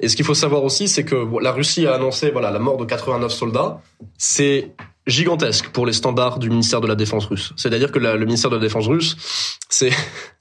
Et 0.01 0.09
ce 0.09 0.17
qu'il 0.17 0.25
faut 0.25 0.35
savoir 0.35 0.65
aussi, 0.65 0.89
c'est 0.89 1.05
que 1.05 1.27
la 1.41 1.53
Russie 1.53 1.87
a 1.87 1.95
annoncé 1.95 2.31
voilà 2.31 2.51
la 2.51 2.59
mort 2.59 2.79
de 2.79 2.85
89 2.85 3.31
soldats. 3.31 3.81
C'est 4.17 4.73
gigantesque 5.07 5.69
pour 5.71 5.87
les 5.87 5.93
standards 5.93 6.39
du 6.39 6.49
ministère 6.49 6.81
de 6.81 6.87
la 6.87 6.95
Défense 6.95 7.27
russe. 7.27 7.53
C'est-à-dire 7.57 7.93
que 7.93 7.99
le 7.99 8.25
ministère 8.25 8.51
de 8.51 8.57
la 8.57 8.63
Défense 8.63 8.87
russe, 8.87 9.17
c'est 9.69 9.93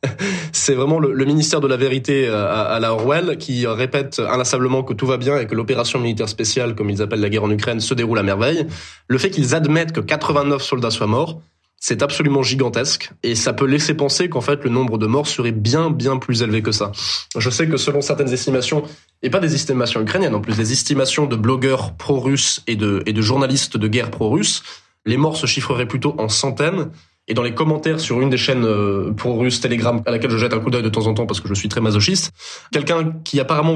c'est 0.54 0.76
vraiment 0.76 1.00
le, 1.00 1.26
ministère 1.26 1.60
de 1.60 1.68
la 1.68 1.76
vérité 1.76 2.28
euh, 2.28 2.48
à, 2.48 2.62
à, 2.62 2.80
la 2.80 2.94
Orwell 2.94 3.38
qui 3.38 3.68
répète 3.68 4.20
inlassablement 4.20 4.82
que 4.84 4.94
tout 4.94 5.06
va 5.06 5.18
bien 5.18 5.38
et 5.38 5.46
que 5.46 5.56
l'opération 5.56 6.00
militaire 6.00 6.30
spéciale, 6.30 6.74
comme 6.74 6.90
ils 6.90 7.02
appellent 7.02 7.20
la 7.20 7.30
guerre 7.30 7.44
en 7.44 7.52
Ukraine, 7.52 7.82
se 7.82 7.94
déroule 7.94 8.20
à 8.20 8.24
merveille. 8.24 8.66
Le 9.08 9.18
fait 9.18 9.30
qu'ils 9.30 9.56
admettent 9.56 9.92
que 9.92 10.00
89 10.00 10.62
soldats 10.62 10.92
soient 10.92 11.08
morts, 11.08 11.42
c'est 11.80 12.04
absolument 12.04 12.44
gigantesque 12.44 13.12
et 13.24 13.36
ça 13.36 13.54
peut 13.54 13.66
laisser 13.66 13.94
penser 13.94 14.30
qu'en 14.30 14.42
fait 14.42 14.64
le 14.64 14.70
nombre 14.70 14.98
de 14.98 15.08
morts 15.08 15.28
serait 15.28 15.54
bien 15.54 15.90
bien 15.90 16.18
plus 16.18 16.42
élevé 16.42 16.62
que 16.62 16.72
ça. 16.72 16.92
Je 17.38 17.50
sais 17.50 17.68
que 17.68 17.78
selon 17.78 18.02
certaines 18.02 18.34
estimations, 18.34 18.84
et 19.24 19.30
pas 19.30 19.40
des 19.40 19.56
estimations 19.56 20.02
ukrainiennes 20.02 20.36
en 20.36 20.42
plus, 20.42 20.58
des 20.58 20.72
estimations 20.72 21.26
de 21.26 21.36
blogueurs 21.36 21.96
pro-russes 21.96 22.62
et 22.68 22.76
de, 22.76 23.02
et 23.06 23.14
de 23.14 23.22
journalistes 23.22 23.78
de 23.78 23.88
guerre 23.88 24.12
pro-russes, 24.12 24.64
les 25.06 25.18
morts 25.18 25.38
se 25.38 25.46
chiffreraient 25.46 25.88
plutôt 25.88 26.16
en 26.18 26.30
centaines. 26.30 26.92
Et 27.28 27.36
dans 27.36 27.44
les 27.44 27.54
commentaires 27.54 28.00
sur 28.00 28.22
une 28.22 28.32
des 28.32 28.38
chaînes 28.38 28.66
euh, 28.66 29.14
pro-russes 29.14 29.62
Telegram 29.62 30.02
à 30.08 30.12
laquelle 30.12 30.32
je 30.32 30.38
jette 30.38 30.54
un 30.54 30.60
coup 30.60 30.72
d'œil 30.72 30.82
de 30.82 30.90
temps 30.90 31.06
en 31.06 31.14
temps 31.14 31.28
parce 31.28 31.40
que 31.40 31.48
je 31.48 31.54
suis 31.54 31.70
très 31.70 31.80
masochiste, 31.80 32.32
quelqu'un 32.72 33.14
qui 33.24 33.40
apparemment 33.40 33.76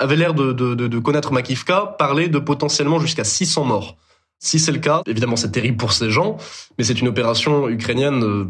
avait 0.00 0.16
l'air 0.16 0.34
de, 0.34 0.52
de, 0.52 0.74
de, 0.74 0.88
de 0.88 0.98
connaître 0.98 1.32
Makivka 1.32 1.94
parlait 1.98 2.28
de 2.28 2.40
potentiellement 2.40 2.98
jusqu'à 2.98 3.22
600 3.22 3.64
morts. 3.64 3.96
Si 4.42 4.58
c'est 4.58 4.72
le 4.72 4.78
cas, 4.78 5.02
évidemment 5.06 5.36
c'est 5.36 5.52
terrible 5.52 5.76
pour 5.76 5.92
ces 5.92 6.10
gens, 6.10 6.38
mais 6.78 6.84
c'est 6.84 7.00
une 7.00 7.08
opération 7.08 7.68
ukrainienne 7.68 8.24
euh, 8.24 8.46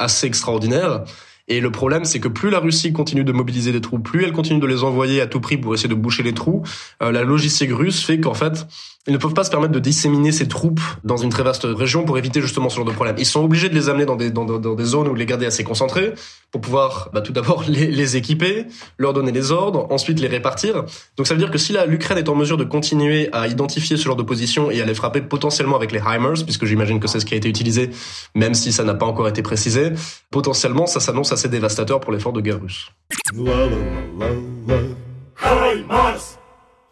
assez 0.00 0.26
extraordinaire. 0.26 1.04
Et 1.48 1.60
le 1.60 1.70
problème, 1.70 2.04
c'est 2.04 2.20
que 2.20 2.28
plus 2.28 2.50
la 2.50 2.60
Russie 2.60 2.92
continue 2.92 3.24
de 3.24 3.32
mobiliser 3.32 3.72
des 3.72 3.80
troupes, 3.80 4.02
plus 4.02 4.24
elle 4.24 4.32
continue 4.32 4.60
de 4.60 4.66
les 4.66 4.84
envoyer 4.84 5.20
à 5.20 5.26
tout 5.26 5.40
prix 5.40 5.56
pour 5.56 5.74
essayer 5.74 5.88
de 5.88 5.94
boucher 5.94 6.22
les 6.22 6.34
trous, 6.34 6.62
euh, 7.02 7.12
la 7.12 7.22
logistique 7.22 7.70
russe 7.72 8.04
fait 8.04 8.20
qu'en 8.20 8.34
fait, 8.34 8.66
ils 9.08 9.12
ne 9.12 9.18
peuvent 9.18 9.34
pas 9.34 9.42
se 9.42 9.50
permettre 9.50 9.72
de 9.72 9.80
disséminer 9.80 10.30
ces 10.30 10.46
troupes 10.46 10.80
dans 11.02 11.16
une 11.16 11.30
très 11.30 11.42
vaste 11.42 11.64
région 11.64 12.04
pour 12.04 12.18
éviter 12.18 12.40
justement 12.40 12.68
ce 12.68 12.76
genre 12.76 12.84
de 12.84 12.92
problème. 12.92 13.16
Ils 13.18 13.26
sont 13.26 13.42
obligés 13.42 13.68
de 13.68 13.74
les 13.74 13.88
amener 13.88 14.06
dans 14.06 14.14
des, 14.14 14.30
dans, 14.30 14.44
dans 14.44 14.74
des 14.74 14.84
zones 14.84 15.08
où 15.08 15.14
les 15.14 15.26
garder 15.26 15.44
assez 15.44 15.64
concentrés 15.64 16.12
pour 16.52 16.60
pouvoir 16.60 17.10
bah, 17.12 17.20
tout 17.20 17.32
d'abord 17.32 17.64
les, 17.68 17.88
les, 17.88 18.16
équiper, 18.16 18.66
leur 18.98 19.12
donner 19.12 19.32
les 19.32 19.50
ordres, 19.50 19.88
ensuite 19.90 20.20
les 20.20 20.28
répartir. 20.28 20.84
Donc 21.16 21.26
ça 21.26 21.34
veut 21.34 21.40
dire 21.40 21.50
que 21.50 21.58
si 21.58 21.74
l'Ukraine 21.88 22.18
est 22.18 22.28
en 22.28 22.36
mesure 22.36 22.56
de 22.56 22.64
continuer 22.64 23.28
à 23.32 23.48
identifier 23.48 23.96
ce 23.96 24.04
genre 24.04 24.16
de 24.16 24.22
position 24.22 24.70
et 24.70 24.80
à 24.80 24.84
les 24.84 24.94
frapper 24.94 25.20
potentiellement 25.20 25.74
avec 25.74 25.90
les 25.90 25.98
HIMARS, 25.98 26.44
puisque 26.44 26.66
j'imagine 26.66 27.00
que 27.00 27.08
c'est 27.08 27.18
ce 27.18 27.26
qui 27.26 27.34
a 27.34 27.36
été 27.36 27.48
utilisé, 27.48 27.90
même 28.36 28.54
si 28.54 28.72
ça 28.72 28.84
n'a 28.84 28.94
pas 28.94 29.06
encore 29.06 29.26
été 29.26 29.42
précisé, 29.42 29.90
potentiellement 30.30 30.86
ça 30.86 31.00
s'annonce 31.00 31.32
assez 31.32 31.48
dévastateur 31.48 31.98
pour 31.98 32.12
l'effort 32.12 32.32
de 32.32 32.40
guerre 32.40 32.60
russe. 32.60 32.90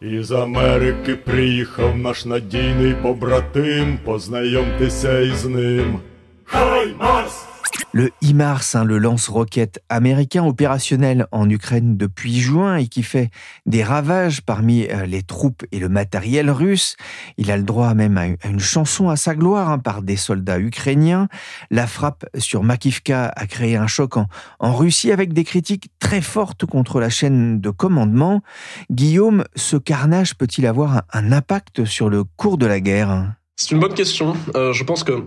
Із 0.01 0.31
Америки 0.31 1.15
приїхав 1.15 1.97
наш 1.97 2.25
надійний 2.25 2.93
побратим, 2.93 3.99
познайомтеся 4.05 5.19
із 5.19 5.45
ним. 5.45 5.99
Хай 6.43 6.93
Марс! 6.99 7.50
Le 7.93 8.09
HIMARS, 8.21 8.63
hein, 8.75 8.85
le 8.85 8.99
lance-roquette 8.99 9.83
américain 9.89 10.45
opérationnel 10.45 11.27
en 11.33 11.49
Ukraine 11.49 11.97
depuis 11.97 12.39
juin 12.39 12.77
et 12.77 12.87
qui 12.87 13.03
fait 13.03 13.31
des 13.65 13.83
ravages 13.83 14.41
parmi 14.41 14.87
euh, 14.87 15.05
les 15.05 15.23
troupes 15.23 15.65
et 15.73 15.79
le 15.79 15.89
matériel 15.89 16.49
russe. 16.49 16.95
Il 17.37 17.51
a 17.51 17.57
le 17.57 17.63
droit 17.63 17.93
même 17.93 18.17
à 18.17 18.27
une 18.47 18.61
chanson 18.61 19.09
à 19.09 19.17
sa 19.17 19.35
gloire 19.35 19.69
hein, 19.69 19.77
par 19.77 20.03
des 20.03 20.15
soldats 20.15 20.57
ukrainiens. 20.57 21.27
La 21.69 21.85
frappe 21.85 22.25
sur 22.37 22.63
Makivka 22.63 23.25
a 23.35 23.45
créé 23.45 23.75
un 23.75 23.87
choc 23.87 24.15
en, 24.15 24.27
Russie 24.61 25.11
avec 25.11 25.33
des 25.33 25.43
critiques 25.43 25.89
très 25.99 26.21
fortes 26.21 26.65
contre 26.65 27.01
la 27.01 27.09
chaîne 27.09 27.59
de 27.59 27.69
commandement. 27.71 28.41
Guillaume, 28.89 29.43
ce 29.57 29.75
carnage 29.75 30.35
peut-il 30.35 30.65
avoir 30.65 31.03
un, 31.11 31.31
impact 31.33 31.83
sur 31.83 32.09
le 32.09 32.23
cours 32.23 32.57
de 32.57 32.67
la 32.67 32.79
guerre? 32.79 33.33
C'est 33.57 33.71
une 33.71 33.79
bonne 33.81 33.93
question. 33.93 34.33
Euh, 34.55 34.71
je 34.71 34.83
pense 34.85 35.03
que 35.03 35.25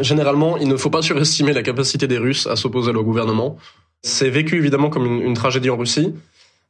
Généralement, 0.00 0.56
il 0.58 0.68
ne 0.68 0.76
faut 0.76 0.90
pas 0.90 1.02
surestimer 1.02 1.52
la 1.52 1.62
capacité 1.62 2.06
des 2.06 2.18
Russes 2.18 2.46
à 2.46 2.56
s'opposer 2.56 2.90
à 2.90 2.92
leur 2.92 3.04
gouvernement. 3.04 3.56
C'est 4.02 4.30
vécu 4.30 4.56
évidemment 4.56 4.90
comme 4.90 5.06
une, 5.06 5.22
une 5.22 5.34
tragédie 5.34 5.70
en 5.70 5.76
Russie. 5.76 6.14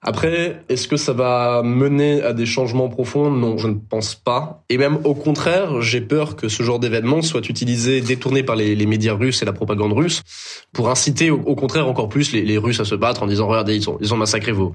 Après, 0.01 0.63
est-ce 0.69 0.87
que 0.87 0.97
ça 0.97 1.13
va 1.13 1.63
mener 1.65 2.23
à 2.23 2.33
des 2.33 2.47
changements 2.47 2.89
profonds? 2.89 3.33
Non, 3.33 3.59
je 3.59 3.67
ne 3.67 3.75
pense 3.75 4.15
pas. 4.15 4.63
Et 4.69 4.79
même 4.79 4.99
au 5.03 5.15
contraire, 5.15 5.81
j'ai 5.83 6.01
peur 6.01 6.37
que 6.37 6.49
ce 6.49 6.63
genre 6.63 6.79
d'événement 6.79 7.21
soit 7.21 7.49
utilisé, 7.49 8.01
détourné 8.01 8.45
par 8.45 8.55
les, 8.55 8.87
médias 8.87 9.15
russes 9.15 9.43
et 9.43 9.45
la 9.45 9.53
propagande 9.53 9.93
russe, 9.93 10.23
pour 10.73 10.89
inciter 10.89 11.33
au, 11.33 11.57
contraire 11.57 11.89
encore 11.89 12.09
plus 12.09 12.33
les, 12.33 12.59
Russes 12.59 12.79
à 12.79 12.85
se 12.85 12.95
battre 12.95 13.25
en 13.25 13.27
disant 13.27 13.49
regardez, 13.49 13.75
ils 13.75 14.15
ont, 14.15 14.17
massacré 14.17 14.53
vos, 14.53 14.73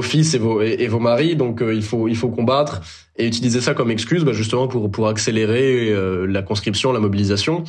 fils 0.00 0.34
et 0.34 0.38
vos, 0.38 1.00
maris, 1.00 1.34
donc 1.34 1.60
euh, 1.60 1.74
il 1.74 1.82
faut, 1.82 2.28
combattre 2.28 2.82
et 3.16 3.26
utiliser 3.26 3.60
ça 3.60 3.74
comme 3.74 3.90
excuse, 3.90 4.24
bah, 4.24 4.32
justement 4.32 4.68
pour 4.68 4.90
pour 4.90 5.08
accélérer 5.08 5.90
euh, 5.90 6.24
la 6.26 6.42
conscription, 6.42 6.92
la 6.92 7.00
mobilisation. 7.00 7.64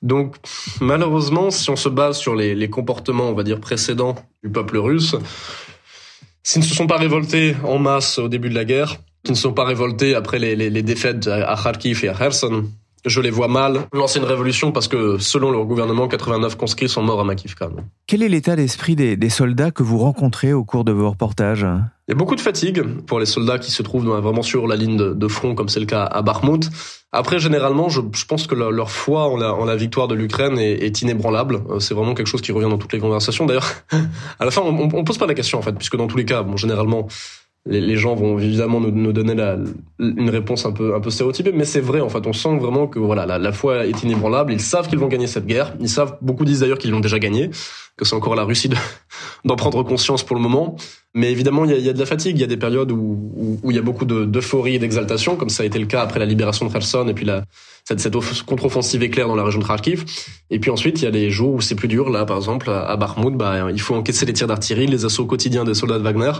Donc 0.00 0.36
malheureusement, 0.80 1.50
si 1.50 1.68
on 1.68 1.76
se 1.76 1.90
base 1.90 2.16
sur 2.16 2.34
les, 2.34 2.54
les 2.54 2.70
comportements, 2.70 3.28
on 3.28 3.34
va 3.34 3.42
dire 3.42 3.60
précédents 3.60 4.14
du 4.42 4.50
peuple 4.50 4.78
russe 4.78 5.14
S'ils 6.48 6.62
ne 6.62 6.66
se 6.66 6.74
sont 6.74 6.86
pas 6.86 6.96
révoltés 6.96 7.54
en 7.62 7.78
masse 7.78 8.18
au 8.18 8.26
début 8.30 8.48
de 8.48 8.54
la 8.54 8.64
guerre, 8.64 8.96
qui 9.22 9.32
ne 9.32 9.36
se 9.36 9.42
sont 9.42 9.52
pas 9.52 9.66
révoltés 9.66 10.14
après 10.14 10.38
les 10.38 10.82
défaites 10.82 11.26
à 11.26 11.54
Kharkiv 11.62 12.02
et 12.06 12.08
à 12.08 12.14
Kherson, 12.14 12.64
je 13.04 13.20
les 13.20 13.30
vois 13.30 13.48
mal 13.48 13.86
lancer 13.92 14.18
une 14.18 14.24
révolution 14.24 14.72
parce 14.72 14.88
que 14.88 15.18
selon 15.18 15.50
leur 15.50 15.64
gouvernement, 15.64 16.08
89 16.08 16.56
conscrits 16.56 16.88
sont 16.88 17.02
morts 17.02 17.20
à 17.20 17.24
Makivka. 17.24 17.70
Quel 18.06 18.22
est 18.22 18.28
l'état 18.28 18.56
d'esprit 18.56 18.96
des, 18.96 19.16
des, 19.16 19.28
soldats 19.30 19.70
que 19.70 19.82
vous 19.82 19.98
rencontrez 19.98 20.52
au 20.52 20.64
cours 20.64 20.84
de 20.84 20.92
vos 20.92 21.10
reportages? 21.10 21.66
Il 22.08 22.12
y 22.12 22.14
a 22.14 22.16
beaucoup 22.16 22.36
de 22.36 22.40
fatigue 22.40 22.82
pour 23.06 23.20
les 23.20 23.26
soldats 23.26 23.58
qui 23.58 23.70
se 23.70 23.82
trouvent 23.82 24.06
vraiment 24.06 24.42
sur 24.42 24.66
la 24.66 24.76
ligne 24.76 24.96
de, 24.96 25.12
de 25.12 25.28
front, 25.28 25.54
comme 25.54 25.68
c'est 25.68 25.80
le 25.80 25.86
cas 25.86 26.04
à 26.04 26.22
Bakhmut. 26.22 26.70
Après, 27.12 27.38
généralement, 27.38 27.88
je, 27.88 28.00
je 28.12 28.24
pense 28.26 28.46
que 28.46 28.54
leur, 28.54 28.70
leur 28.70 28.90
foi 28.90 29.28
en 29.28 29.36
la, 29.36 29.54
en 29.54 29.64
la, 29.64 29.76
victoire 29.76 30.08
de 30.08 30.14
l'Ukraine 30.14 30.58
est, 30.58 30.84
est, 30.84 31.00
inébranlable. 31.00 31.62
Euh, 31.70 31.80
c'est 31.80 31.94
vraiment 31.94 32.14
quelque 32.14 32.26
chose 32.26 32.42
qui 32.42 32.52
revient 32.52 32.68
dans 32.68 32.76
toutes 32.76 32.92
les 32.92 32.98
conversations. 32.98 33.46
D'ailleurs, 33.46 33.68
à 34.38 34.44
la 34.44 34.50
fin, 34.50 34.60
on, 34.62 34.90
on 34.92 35.04
pose 35.04 35.16
pas 35.16 35.26
la 35.26 35.34
question 35.34 35.58
en 35.58 35.62
fait, 35.62 35.72
puisque 35.72 35.96
dans 35.96 36.06
tous 36.06 36.18
les 36.18 36.26
cas, 36.26 36.42
bon, 36.42 36.56
généralement, 36.56 37.08
les, 37.68 37.80
les, 37.80 37.96
gens 37.96 38.14
vont 38.14 38.38
évidemment 38.38 38.80
nous, 38.80 38.90
nous 38.90 39.12
donner 39.12 39.34
la, 39.34 39.56
une 39.98 40.30
réponse 40.30 40.66
un 40.66 40.72
peu, 40.72 40.94
un 40.94 41.00
peu 41.00 41.10
stéréotypée, 41.10 41.52
mais 41.52 41.64
c'est 41.64 41.80
vrai 41.80 42.00
en 42.00 42.08
fait. 42.08 42.26
On 42.26 42.32
sent 42.32 42.56
vraiment 42.58 42.86
que 42.86 42.98
voilà, 42.98 43.26
la, 43.26 43.38
la 43.38 43.52
foi 43.52 43.86
est 43.86 44.02
inébranlable. 44.02 44.52
Ils 44.52 44.60
savent 44.60 44.88
qu'ils 44.88 44.98
vont 44.98 45.08
gagner 45.08 45.26
cette 45.26 45.46
guerre. 45.46 45.74
Ils 45.80 45.88
savent, 45.88 46.16
beaucoup 46.22 46.44
disent 46.44 46.60
d'ailleurs 46.60 46.78
qu'ils 46.78 46.90
l'ont 46.90 47.00
déjà 47.00 47.18
gagné, 47.18 47.50
que 47.98 48.04
c'est 48.04 48.14
encore 48.14 48.32
à 48.32 48.36
la 48.36 48.44
Russie 48.44 48.70
d'en 49.44 49.56
prendre 49.56 49.82
conscience 49.82 50.22
pour 50.22 50.36
le 50.36 50.42
moment. 50.42 50.76
Mais 51.14 51.30
évidemment, 51.32 51.64
il 51.64 51.72
y 51.72 51.74
a, 51.74 51.78
y 51.78 51.88
a 51.88 51.92
de 51.92 51.98
la 51.98 52.06
fatigue. 52.06 52.36
Il 52.36 52.40
y 52.40 52.44
a 52.44 52.46
des 52.48 52.56
périodes 52.56 52.92
où, 52.92 53.32
où, 53.36 53.60
où 53.62 53.70
il 53.70 53.76
y 53.76 53.78
a 53.78 53.82
beaucoup 53.82 54.04
d'euphorie 54.04 54.76
et 54.76 54.78
d'exaltation, 54.78 55.36
comme 55.36 55.48
ça 55.48 55.64
a 55.64 55.66
été 55.66 55.78
le 55.78 55.86
cas 55.86 56.02
après 56.02 56.20
la 56.20 56.26
libération 56.26 56.66
de 56.66 56.72
Kherson 56.72 57.08
et 57.08 57.14
puis 57.14 57.24
la, 57.24 57.44
cette, 57.88 58.00
cette 58.00 58.42
contre-offensive 58.44 59.02
éclair 59.02 59.28
dans 59.28 59.34
la 59.34 59.44
région 59.44 59.60
de 59.60 59.66
Kharkiv. 59.66 60.04
Et 60.50 60.58
puis 60.58 60.70
ensuite, 60.70 61.00
il 61.00 61.04
y 61.04 61.08
a 61.08 61.10
les 61.10 61.30
jours 61.30 61.54
où 61.54 61.60
c'est 61.62 61.74
plus 61.74 61.88
dur. 61.88 62.10
Là, 62.10 62.26
par 62.26 62.36
exemple, 62.36 62.68
à 62.70 62.96
Bakhmut, 62.96 63.34
bah, 63.34 63.70
il 63.70 63.80
faut 63.80 63.94
encaisser 63.94 64.26
les 64.26 64.34
tirs 64.34 64.46
d'artillerie, 64.46 64.86
les 64.86 65.06
assauts 65.06 65.24
quotidiens 65.24 65.64
des 65.64 65.72
soldats 65.72 65.98
de 65.98 66.02
Wagner, 66.02 66.32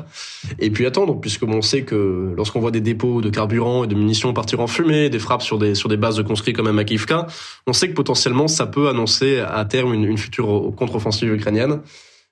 et 0.59 0.71
puis 0.71 0.85
attendre, 0.85 1.19
puisque 1.19 1.45
bon, 1.45 1.57
on 1.57 1.63
sait 1.63 1.83
que 1.83 2.35
lorsqu'on 2.37 2.61
voit 2.61 2.71
des 2.71 2.83
dépôts 2.83 3.23
de 3.23 3.31
carburant 3.31 3.85
et 3.85 3.87
de 3.87 3.95
munitions 3.95 4.33
partir 4.35 4.61
en 4.61 4.67
fumée, 4.67 5.09
des 5.09 5.19
frappes 5.19 5.43
sur 5.43 5.59
des 5.59 5.75
sur 5.75 5.89
des 5.89 5.97
bases 5.97 6.17
de 6.17 6.23
conscrits 6.23 6.53
comme 6.53 6.67
à 6.67 6.73
Makivka, 6.73 7.27
on 7.67 7.73
sait 7.73 7.89
que 7.89 7.95
potentiellement 7.95 8.49
ça 8.49 8.67
peut 8.67 8.89
annoncer 8.89 9.41
à 9.41 9.65
terme 9.65 9.95
une, 9.95 10.05
une 10.05 10.19
future 10.19 10.71
contre-offensive 10.77 11.33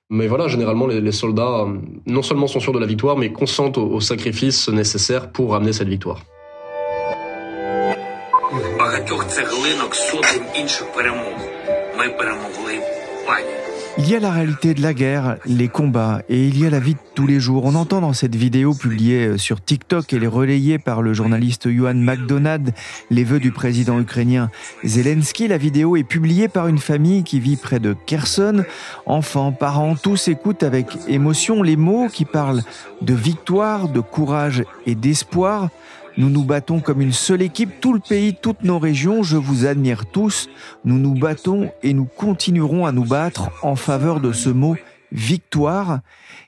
Mais 0.09 0.27
voilà, 0.27 0.47
généralement, 0.47 0.87
les, 0.87 1.11
soldats 1.11 1.65
non 2.05 2.21
seulement 2.21 2.47
sont 2.47 2.61
sûrs 2.61 2.71
de 2.71 2.79
la 2.79 2.85
victoire, 2.85 3.17
mais 3.17 3.31
consentent 3.31 3.77
aux, 3.77 3.87
aux 3.91 4.01
sacrifices 4.01 4.69
nécessaires 4.69 5.31
pour 5.31 5.53
amener 5.53 5.73
cette 5.73 5.89
victoire. 5.89 6.21
Il 13.99 14.07
y 14.07 14.15
a 14.15 14.19
la 14.19 14.31
réalité 14.31 14.75
de 14.75 14.81
la 14.83 14.93
guerre, 14.93 15.37
les 15.47 15.69
combats, 15.69 16.21
et 16.29 16.47
il 16.47 16.59
y 16.59 16.67
a 16.67 16.69
la 16.69 16.79
vie 16.79 16.93
de 16.93 16.99
tous 17.15 17.25
les 17.25 17.39
jours. 17.39 17.65
On 17.65 17.73
entend 17.73 17.99
dans 17.99 18.13
cette 18.13 18.35
vidéo 18.35 18.75
publiée 18.75 19.39
sur 19.39 19.59
TikTok 19.59 20.13
et 20.13 20.27
relayée 20.27 20.77
par 20.77 21.01
le 21.01 21.15
journaliste 21.15 21.67
Johan 21.67 21.95
McDonald 21.95 22.73
les 23.09 23.23
vœux 23.23 23.39
du 23.39 23.51
président 23.51 23.99
ukrainien 23.99 24.51
Zelensky. 24.83 25.47
La 25.47 25.57
vidéo 25.57 25.95
est 25.97 26.03
publiée 26.03 26.47
par 26.47 26.67
une 26.67 26.77
famille 26.77 27.23
qui 27.23 27.39
vit 27.39 27.55
près 27.55 27.79
de 27.79 27.95
Kherson. 28.05 28.63
Enfants, 29.07 29.51
parents, 29.51 29.95
tous 29.95 30.27
écoutent 30.27 30.61
avec 30.61 30.87
émotion 31.07 31.63
les 31.63 31.75
mots 31.75 32.07
qui 32.07 32.25
parlent 32.25 32.61
de 33.01 33.13
victoire, 33.15 33.89
de 33.89 33.99
courage 33.99 34.63
et 34.85 34.93
d'espoir. 34.93 35.69
Nous 36.17 36.31
nous 36.31 36.43
battons 36.43 36.79
comme 36.79 37.01
une 37.01 37.13
seule 37.13 37.43
équipe, 37.43 37.79
tout 37.79 37.93
le 37.93 37.99
pays, 37.99 38.35
toutes 38.41 38.63
nos 38.63 38.79
régions, 38.79 39.21
je 39.21 39.37
vous 39.37 39.67
admire 39.67 40.07
tous. 40.07 40.49
Nous 40.83 40.97
nous 40.97 41.13
battons 41.13 41.69
et 41.83 41.93
nous 41.93 42.05
continuerons 42.05 42.87
à 42.87 42.91
nous 42.91 43.05
battre 43.05 43.51
en 43.61 43.75
faveur 43.75 44.19
de 44.19 44.31
ce 44.31 44.49
mot 44.49 44.75
victoire. 45.11 45.99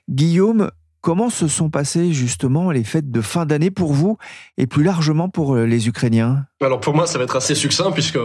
Guillaume, 0.08 0.72
comment 1.02 1.30
se 1.30 1.46
sont 1.46 1.70
passées 1.70 2.12
justement 2.12 2.72
les 2.72 2.82
fêtes 2.82 3.12
de 3.12 3.20
fin 3.20 3.46
d'année 3.46 3.70
pour 3.70 3.92
vous 3.92 4.18
et 4.58 4.66
plus 4.66 4.82
largement 4.82 5.28
pour 5.28 5.54
les 5.54 5.86
Ukrainiens? 5.86 6.46
Alors 6.60 6.80
pour 6.80 6.94
moi, 6.94 7.06
ça 7.06 7.18
va 7.18 7.24
être 7.24 7.36
assez 7.36 7.54
succinct 7.54 7.92
puisque 7.92 8.18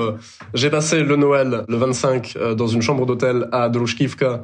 j'ai 0.55 0.71
passé 0.71 1.03
le 1.03 1.15
Noël 1.15 1.63
le 1.67 1.77
25 1.77 2.39
dans 2.57 2.67
une 2.67 2.81
chambre 2.81 3.05
d'hôtel 3.05 3.47
à 3.51 3.69
Dolushkivka 3.69 4.43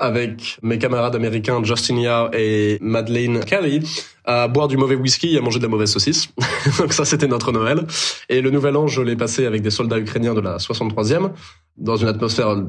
avec 0.00 0.58
mes 0.62 0.78
camarades 0.78 1.14
américains 1.14 1.62
Justin 1.62 1.96
Yao 1.96 2.28
et 2.32 2.78
Madeleine 2.80 3.44
Kelly 3.44 3.82
à 4.24 4.48
boire 4.48 4.68
du 4.68 4.76
mauvais 4.76 4.94
whisky 4.94 5.34
et 5.34 5.38
à 5.38 5.40
manger 5.40 5.58
de 5.58 5.64
la 5.64 5.68
mauvaise 5.68 5.90
saucisse. 5.90 6.28
Donc 6.78 6.92
ça, 6.92 7.04
c'était 7.04 7.26
notre 7.26 7.52
Noël. 7.52 7.86
Et 8.28 8.40
le 8.40 8.50
Nouvel 8.50 8.76
An, 8.76 8.86
je 8.86 9.02
l'ai 9.02 9.16
passé 9.16 9.46
avec 9.46 9.62
des 9.62 9.70
soldats 9.70 9.98
ukrainiens 9.98 10.34
de 10.34 10.40
la 10.40 10.58
63e, 10.58 11.30
dans 11.76 11.96
une 11.96 12.08
atmosphère 12.08 12.62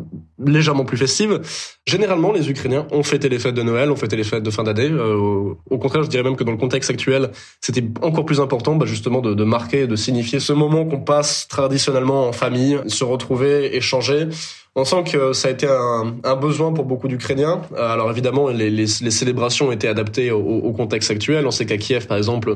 légèrement 0.44 0.86
plus 0.86 0.98
festive. 0.98 1.42
Généralement, 1.86 2.32
les 2.32 2.50
Ukrainiens 2.50 2.88
ont 2.92 3.04
fêté 3.04 3.30
les 3.30 3.38
fêtes 3.38 3.56
de 3.56 3.64
Noël, 3.64 3.92
ont 3.92 3.96
fêté 3.96 4.16
les 4.16 4.24
fêtes 4.24 4.44
de 4.44 4.50
fin 4.50 4.64
d'année. 4.64 4.90
Euh, 4.90 5.54
au 5.70 5.78
contraire, 5.78 6.04
je 6.04 6.10
dirais 6.10 6.24
même 6.24 6.36
que 6.36 6.44
dans 6.44 6.54
le 6.54 6.58
contexte 6.58 6.90
actuel, 6.90 7.32
c'était 7.60 7.84
encore 8.02 8.26
plus 8.26 8.40
important 8.40 8.76
bah, 8.76 8.86
justement 8.86 9.22
de, 9.22 9.34
de 9.34 9.44
marquer, 9.44 9.88
de 9.88 9.96
signifier 9.96 10.40
ce 10.40 10.54
moment 10.54 10.86
qu'on 10.86 11.02
passe 11.02 11.48
traditionnellement 11.48 12.28
en 12.28 12.32
famille, 12.32 12.80
se 12.88 13.04
retrouver, 13.04 13.76
échanger. 13.76 14.30
On 14.74 14.86
sent 14.86 15.04
que 15.12 15.34
ça 15.34 15.50
a 15.50 15.52
été 15.52 15.68
un, 15.68 16.36
besoin 16.38 16.72
pour 16.72 16.86
beaucoup 16.86 17.10
d'Ukrainiens. 17.10 17.62
Alors 17.78 18.10
évidemment, 18.10 18.48
les, 18.48 18.70
les, 18.70 18.86
les, 19.02 19.12
célébrations 19.12 19.68
ont 19.68 19.72
été 19.74 19.90
adaptées 19.90 20.32
au, 20.32 20.72
contexte 20.72 21.12
actuel. 21.12 21.46
On 21.46 21.52
sait 21.52 21.66
qu'à 21.66 21.76
Kiev, 21.76 22.08
par 22.08 22.18
exemple, 22.18 22.56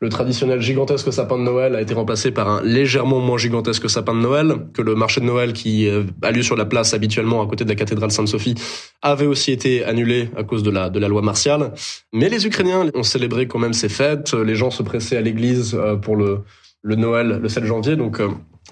le 0.00 0.08
traditionnel 0.08 0.60
gigantesque 0.60 1.12
sapin 1.12 1.38
de 1.38 1.44
Noël 1.44 1.76
a 1.76 1.80
été 1.80 1.94
remplacé 1.94 2.32
par 2.32 2.48
un 2.48 2.62
légèrement 2.64 3.20
moins 3.20 3.38
gigantesque 3.38 3.88
sapin 3.88 4.12
de 4.12 4.18
Noël, 4.18 4.56
que 4.74 4.82
le 4.82 4.96
marché 4.96 5.20
de 5.20 5.26
Noël 5.26 5.52
qui 5.52 5.88
a 6.22 6.32
lieu 6.32 6.42
sur 6.42 6.56
la 6.56 6.64
place 6.64 6.94
habituellement 6.94 7.40
à 7.40 7.46
côté 7.46 7.62
de 7.62 7.68
la 7.68 7.76
cathédrale 7.76 8.10
Sainte-Sophie 8.10 8.56
avait 9.00 9.26
aussi 9.26 9.52
été 9.52 9.84
annulé 9.84 10.30
à 10.36 10.42
cause 10.42 10.64
de 10.64 10.70
la, 10.72 10.88
loi 10.88 11.22
martiale. 11.22 11.74
Mais 12.12 12.28
les 12.28 12.44
Ukrainiens 12.44 12.90
ont 12.92 13.04
célébré 13.04 13.46
quand 13.46 13.60
même 13.60 13.72
ces 13.72 13.88
fêtes. 13.88 14.34
Les 14.34 14.56
gens 14.56 14.72
se 14.72 14.82
pressaient 14.82 15.16
à 15.16 15.20
l'église 15.20 15.76
euh, 15.76 15.94
pour 15.94 16.16
le, 16.16 16.40
le 16.82 16.96
Noël 16.96 17.38
le 17.40 17.48
7 17.48 17.64
janvier. 17.66 17.94
Donc 17.94 18.20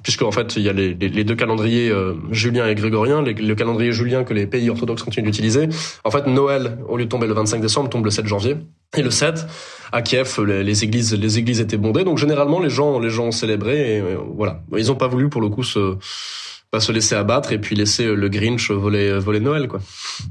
euh, 0.00 0.02
puisque 0.02 0.22
en 0.22 0.32
fait 0.32 0.56
il 0.56 0.62
y 0.62 0.68
a 0.68 0.72
les, 0.72 0.94
deux 0.94 1.34
calendriers 1.34 1.90
euh, 1.90 2.14
julien 2.30 2.66
et 2.66 2.74
grégorien, 2.74 3.22
le 3.22 3.54
calendrier 3.54 3.92
julien 3.92 4.24
que 4.24 4.34
les 4.34 4.46
pays 4.46 4.68
orthodoxes 4.70 5.02
continuent 5.02 5.26
d'utiliser. 5.26 5.68
En 6.04 6.10
fait, 6.10 6.26
Noël, 6.26 6.78
au 6.88 6.96
lieu 6.96 7.04
de 7.04 7.08
tomber 7.08 7.26
le 7.26 7.34
25 7.34 7.60
décembre, 7.60 7.88
tombe 7.88 8.04
le 8.04 8.10
7 8.10 8.26
janvier. 8.26 8.56
Et 8.96 9.02
le 9.02 9.10
7, 9.10 9.46
à 9.92 10.02
Kiev, 10.02 10.40
les, 10.44 10.84
églises, 10.84 11.14
les 11.14 11.38
églises 11.38 11.60
étaient 11.60 11.76
bondées. 11.76 12.04
Donc 12.04 12.18
généralement, 12.18 12.60
les 12.60 12.70
gens, 12.70 12.98
les 12.98 13.10
gens 13.10 13.26
ont 13.26 13.32
célébré. 13.32 14.00
Euh, 14.00 14.16
voilà, 14.36 14.62
ils 14.76 14.86
n'ont 14.86 14.96
pas 14.96 15.08
voulu 15.08 15.28
pour 15.28 15.40
le 15.40 15.48
coup 15.48 15.62
se 15.62 15.96
pas 16.70 16.78
se 16.78 16.92
laisser 16.92 17.16
abattre 17.16 17.50
et 17.50 17.58
puis 17.58 17.74
laisser 17.74 18.04
le 18.04 18.28
Grinch 18.28 18.70
voler 18.70 19.18
voler 19.18 19.40
Noël 19.40 19.66
quoi. 19.66 19.80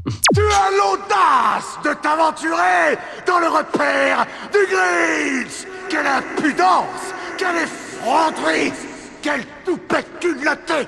Tu 0.34 0.40
as 0.40 0.72
l'audace 0.78 1.80
de 1.84 2.02
t'aventurer 2.02 2.98
dans 3.28 3.40
le 3.40 3.48
repère 3.48 4.26
du 4.54 4.60
Grinch. 4.74 5.68
Quelle 5.90 6.08
impudence, 6.08 7.14
quelle 7.38 7.58
effronterie 7.58 8.89
quelle 9.22 9.46
toupette 9.66 10.20
culotté 10.20 10.88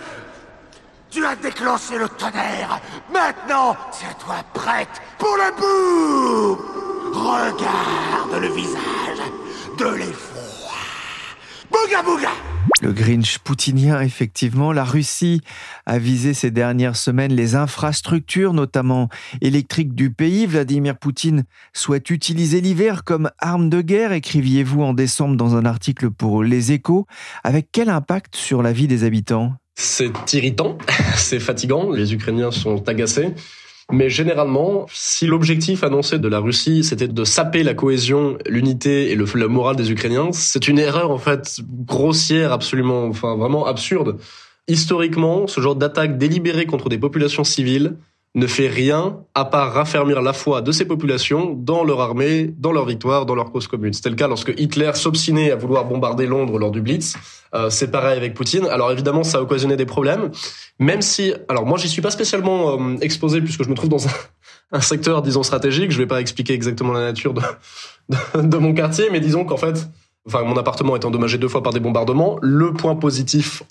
Tu 1.10 1.26
as 1.26 1.36
déclenché 1.36 1.98
le 1.98 2.08
tonnerre. 2.10 2.80
Maintenant, 3.12 3.76
tiens-toi 3.91 4.36
prête 4.54 5.02
pour 5.17 5.36
le 5.38 5.52
boum 5.58 6.58
Regarde 7.13 8.41
le 8.41 8.48
visage 8.48 9.22
de 9.78 9.88
l'effroi 9.96 10.40
Bouga 11.71 12.03
bouga 12.03 12.29
le 12.81 12.93
Grinch 12.93 13.39
poutinien, 13.39 14.01
effectivement. 14.01 14.71
La 14.71 14.84
Russie 14.84 15.41
a 15.86 15.99
visé 15.99 16.34
ces 16.34 16.51
dernières 16.51 16.95
semaines 16.95 17.34
les 17.34 17.55
infrastructures, 17.55 18.53
notamment 18.53 19.10
électriques 19.41 19.93
du 19.93 20.12
pays. 20.12 20.45
Vladimir 20.45 20.97
Poutine 20.97 21.43
souhaite 21.73 22.10
utiliser 22.10 22.62
l'hiver 22.62 23.03
comme 23.03 23.29
arme 23.39 23.69
de 23.69 23.81
guerre, 23.81 24.13
écriviez-vous 24.13 24.81
en 24.81 24.93
décembre 24.93 25.38
dans 25.38 25.55
un 25.55 25.65
article 25.65 26.12
pour 26.12 26.43
Les 26.43 26.71
Échos. 26.71 27.05
Avec 27.43 27.69
quel 27.71 27.89
impact 27.89 28.36
sur 28.36 28.63
la 28.63 28.73
vie 28.73 28.88
des 28.88 29.03
habitants? 29.03 29.53
C'est 29.75 30.34
irritant, 30.34 30.77
c'est 31.15 31.39
fatigant, 31.39 31.91
les 31.91 32.13
Ukrainiens 32.13 32.51
sont 32.51 32.88
agacés. 32.88 33.34
Mais 33.91 34.10
généralement, 34.10 34.86
si 34.91 35.27
l'objectif 35.27 35.84
annoncé 35.84 36.17
de 36.19 36.27
la 36.27 36.39
Russie, 36.39 36.84
c'était 36.84 37.08
de 37.08 37.23
saper 37.23 37.63
la 37.63 37.73
cohésion, 37.73 38.38
l'unité 38.47 39.12
et 39.12 39.15
le, 39.15 39.25
le 39.34 39.47
moral 39.47 39.75
des 39.75 39.91
Ukrainiens, 39.91 40.32
c'est 40.32 40.67
une 40.67 40.80
erreur 40.80 41.12
en 41.12 41.17
fait 41.17 41.60
grossière, 41.86 42.51
absolument, 42.54 43.06
enfin 43.06 43.36
vraiment 43.36 43.65
absurde. 43.65 44.17
Historiquement, 44.67 45.47
ce 45.47 45.60
genre 45.60 45.75
d'attaque 45.75 46.17
délibérée 46.17 46.65
contre 46.65 46.88
des 46.88 46.97
populations 46.97 47.43
civiles 47.43 47.97
ne 48.34 48.48
fait 48.48 48.67
rien 48.67 49.20
à 49.36 49.44
part 49.44 49.74
raffermir 49.74 50.22
la 50.22 50.32
foi 50.32 50.62
de 50.62 50.72
ces 50.72 50.86
populations 50.86 51.54
dans 51.54 51.84
leur 51.84 52.00
armée, 52.00 52.54
dans 52.58 52.72
leur 52.72 52.86
victoire, 52.86 53.26
dans 53.26 53.36
leur 53.36 53.52
cause 53.52 53.67
commune. 53.67 53.91
C'était 53.91 54.10
le 54.10 54.15
cas 54.15 54.30
lorsque 54.30 54.54
Hitler 54.58 54.91
s'obstinait 54.94 55.52
à 55.52 55.58
vouloir 55.58 55.86
bombarder 55.86 56.28
Londres 56.28 56.58
lors 56.58 56.72
du 56.72 56.82
Blitz. 56.82 57.15
Euh, 57.54 57.70
c'est 57.70 57.91
pareil 57.91 58.17
avec 58.17 58.34
Poutine. 58.34 58.65
Alors 58.67 58.89
évidemment, 58.91 59.24
ça 59.24 59.39
a 59.39 59.41
occasionné 59.41 59.76
des 59.76 59.86
problèmes, 59.86 60.32
même 60.80 61.02
si, 61.02 61.34
alors 61.50 61.65
moi, 61.65 61.78
j'y 61.78 61.89
suis 61.89 62.02
pas 62.02 62.12
spécialement 62.12 62.80
euh, 62.80 62.98
exposé 63.02 63.41
puisque 63.41 63.63
je 63.63 63.70
me 63.70 63.76
trouve 63.76 63.89
dans 63.89 64.08
un, 64.08 64.12
un, 64.72 64.82
secteur, 64.82 65.22
disons 65.22 65.44
stratégique. 65.44 65.91
Je 65.91 65.98
vais 65.98 66.08
pas 66.08 66.22
expliquer 66.22 66.54
exactement 66.54 66.94
la 66.94 67.02
nature 67.02 67.34
de, 67.34 67.41
de, 68.10 68.41
de 68.44 68.58
mon 68.58 68.74
quartier, 68.74 69.10
mais 69.12 69.20
disons 69.20 69.44
qu'en 69.44 69.58
fait, 69.58 69.89
Enfin, 70.27 70.43
mon 70.43 70.55
appartement 70.55 70.95
est 70.95 71.03
endommagé 71.03 71.39
deux 71.39 71.47
fois 71.47 71.63
par 71.63 71.73
des 71.73 71.79
bombardements. 71.79 72.38
Le 72.43 72.73
point 72.73 72.95
positif 72.95 73.63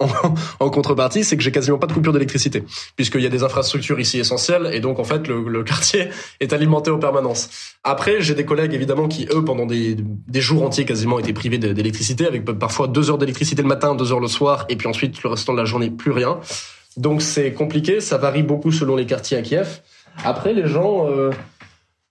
en, 0.58 0.68
contrepartie, 0.70 1.22
c'est 1.22 1.36
que 1.36 1.42
j'ai 1.44 1.52
quasiment 1.52 1.78
pas 1.78 1.86
de 1.86 1.92
coupure 1.92 2.12
d'électricité, 2.12 2.64
puisqu'il 2.96 3.20
y 3.20 3.26
a 3.26 3.28
des 3.28 3.44
infrastructures 3.44 4.00
ici 4.00 4.18
essentielles, 4.18 4.68
et 4.72 4.80
donc 4.80 4.98
en 4.98 5.04
fait 5.04 5.28
le, 5.28 5.48
le 5.48 5.62
quartier 5.64 6.08
est 6.40 6.52
alimenté 6.52 6.90
en 6.90 6.98
permanence. 6.98 7.50
Après, 7.84 8.20
j'ai 8.20 8.34
des 8.34 8.44
collègues 8.44 8.74
évidemment 8.74 9.06
qui 9.06 9.28
eux, 9.32 9.44
pendant 9.44 9.64
des, 9.64 9.96
des 9.96 10.40
jours 10.40 10.64
entiers 10.64 10.84
quasiment, 10.84 11.20
étaient 11.20 11.32
privés 11.32 11.58
d'électricité, 11.58 12.26
avec 12.26 12.44
parfois 12.44 12.88
deux 12.88 13.10
heures 13.10 13.18
d'électricité 13.18 13.62
le 13.62 13.68
matin, 13.68 13.94
deux 13.94 14.12
heures 14.12 14.20
le 14.20 14.28
soir, 14.28 14.66
et 14.68 14.76
puis 14.76 14.88
ensuite 14.88 15.22
le 15.22 15.30
restant 15.30 15.52
de 15.52 15.58
la 15.58 15.64
journée 15.64 15.90
plus 15.90 16.10
rien. 16.10 16.40
Donc 16.96 17.22
c'est 17.22 17.52
compliqué, 17.52 18.00
ça 18.00 18.18
varie 18.18 18.42
beaucoup 18.42 18.72
selon 18.72 18.96
les 18.96 19.06
quartiers 19.06 19.36
à 19.36 19.42
Kiev. 19.42 19.82
Après, 20.24 20.52
les 20.52 20.66
gens, 20.66 21.08
euh, 21.08 21.30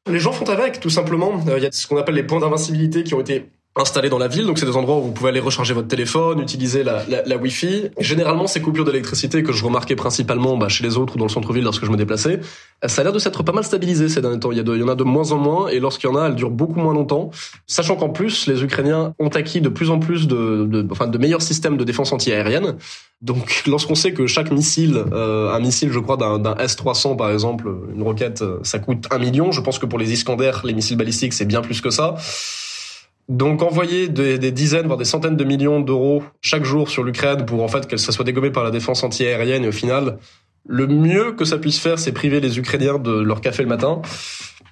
les 0.10 0.20
gens 0.20 0.32
font 0.32 0.50
avec, 0.50 0.80
tout 0.80 0.90
simplement. 0.90 1.44
Euh, 1.48 1.58
il 1.58 1.64
y 1.64 1.68
a 1.68 1.72
ce 1.72 1.86
qu'on 1.88 1.98
appelle 1.98 2.16
les 2.16 2.24
points 2.24 2.40
d'invincibilité 2.40 3.04
qui 3.04 3.14
ont 3.14 3.20
été 3.20 3.50
installés 3.76 4.10
dans 4.10 4.18
la 4.18 4.28
ville, 4.28 4.46
donc 4.46 4.58
c'est 4.58 4.66
des 4.66 4.76
endroits 4.76 4.98
où 4.98 5.04
vous 5.04 5.12
pouvez 5.12 5.30
aller 5.30 5.40
recharger 5.40 5.74
votre 5.74 5.88
téléphone, 5.88 6.40
utiliser 6.40 6.84
la, 6.84 7.04
la, 7.08 7.24
la 7.24 7.38
Wi-Fi. 7.38 7.90
Généralement, 8.00 8.48
ces 8.48 8.62
coupures 8.62 8.84
d'électricité 8.84 9.44
que 9.44 9.54
je 9.54 9.64
remarquais 9.64 9.96
principalement 9.96 10.58
bah, 10.58 10.68
chez 10.70 10.84
les 10.84 10.98
autres 10.98 11.16
ou 11.16 11.20
dans 11.20 11.26
le 11.26 11.32
centre-ville 11.32 11.64
lorsque 11.64 11.86
je 11.86 11.92
me 11.92 11.96
déplaçais, 11.96 12.40
ça 12.86 13.02
a 13.02 13.04
l'air 13.04 13.14
de 13.14 13.20
s'être 13.20 13.44
pas 13.44 13.52
mal 13.52 13.64
stabilisé 13.64 14.10
ces 14.10 14.22
derniers 14.22 14.40
temps. 14.40 14.52
Il 14.52 14.58
y, 14.58 14.62
a 14.62 14.64
de, 14.64 14.76
il 14.76 14.80
y 14.80 14.84
en 14.84 14.88
a 14.88 14.96
de 14.96 15.04
moins 15.04 15.32
en 15.32 15.38
moins, 15.38 15.68
et 15.68 15.80
lorsqu'il 15.80 16.10
y 16.10 16.14
en 16.14 16.16
a, 16.16 16.28
elles 16.28 16.36
durent 16.36 16.50
beaucoup 16.50 16.80
moins 16.80 16.94
longtemps. 16.94 17.30
Sachant 17.68 17.96
qu'en 17.96 18.10
plus, 18.10 18.48
les 18.48 18.64
Ukrainiens 18.64 19.14
ont 19.20 19.30
acquis 19.30 19.62
de 19.62 19.70
plus 19.70 19.92
en 19.92 20.00
plus 20.00 20.28
de, 20.28 20.66
de, 20.66 20.88
enfin, 20.92 21.08
de 21.08 21.18
meilleurs 21.18 21.42
systèmes 21.42 21.78
de 21.78 21.84
défense 21.84 22.12
antiaérienne. 22.12 22.76
Donc, 23.22 23.64
lorsqu'on 23.68 23.96
sait 23.96 24.14
que 24.14 24.28
chaque 24.28 24.52
missile, 24.52 25.04
euh, 25.12 25.54
un 25.54 25.60
missile, 25.60 25.92
je 25.92 26.00
crois, 26.00 26.18
d'un 26.18 26.56
S-300 26.56 27.18
par 27.18 27.32
exemple, 27.32 27.70
une 27.94 28.02
roquette, 28.02 28.44
ça 28.64 28.80
coûte 28.80 29.06
un 29.12 29.20
million. 29.20 29.52
Je 29.52 29.62
pense 29.62 29.78
que 29.78 29.86
pour 29.86 30.00
les 30.00 30.12
Iskander, 30.12 30.52
les 30.64 30.74
missiles 30.74 30.98
balistiques, 30.98 31.34
c'est 31.34 31.46
bien 31.46 31.62
plus 31.62 31.82
que 31.82 31.92
ça. 31.92 32.16
Donc 33.30 33.62
envoyer 33.62 34.08
des, 34.08 34.52
dizaines, 34.52 34.88
voire 34.88 34.98
des 34.98 35.06
centaines 35.06 35.38
de 35.38 35.44
millions 35.44 35.80
d'euros 35.80 36.24
chaque 36.42 36.66
jour 36.66 36.90
sur 36.90 37.04
l'Ukraine 37.04 37.46
pour 37.46 37.62
en 37.62 37.68
fait 37.68 37.88
que 37.88 37.96
ça 37.96 38.12
soit 38.12 38.26
dégommé 38.26 38.50
par 38.50 38.64
la 38.64 38.72
défense 38.72 39.04
antiaérienne 39.04 39.64
et 39.64 39.68
au 39.68 39.72
final, 39.72 40.18
le 40.68 40.88
mieux 40.88 41.34
que 41.34 41.46
ça 41.46 41.60
puisse 41.60 41.80
faire, 41.80 42.00
c'est 42.00 42.12
priver 42.12 42.40
les 42.40 42.58
Ukrainiens 42.58 42.98
de 42.98 43.22
leur 43.22 43.42
café 43.42 43.62
le 43.62 43.70
matin. 43.70 44.02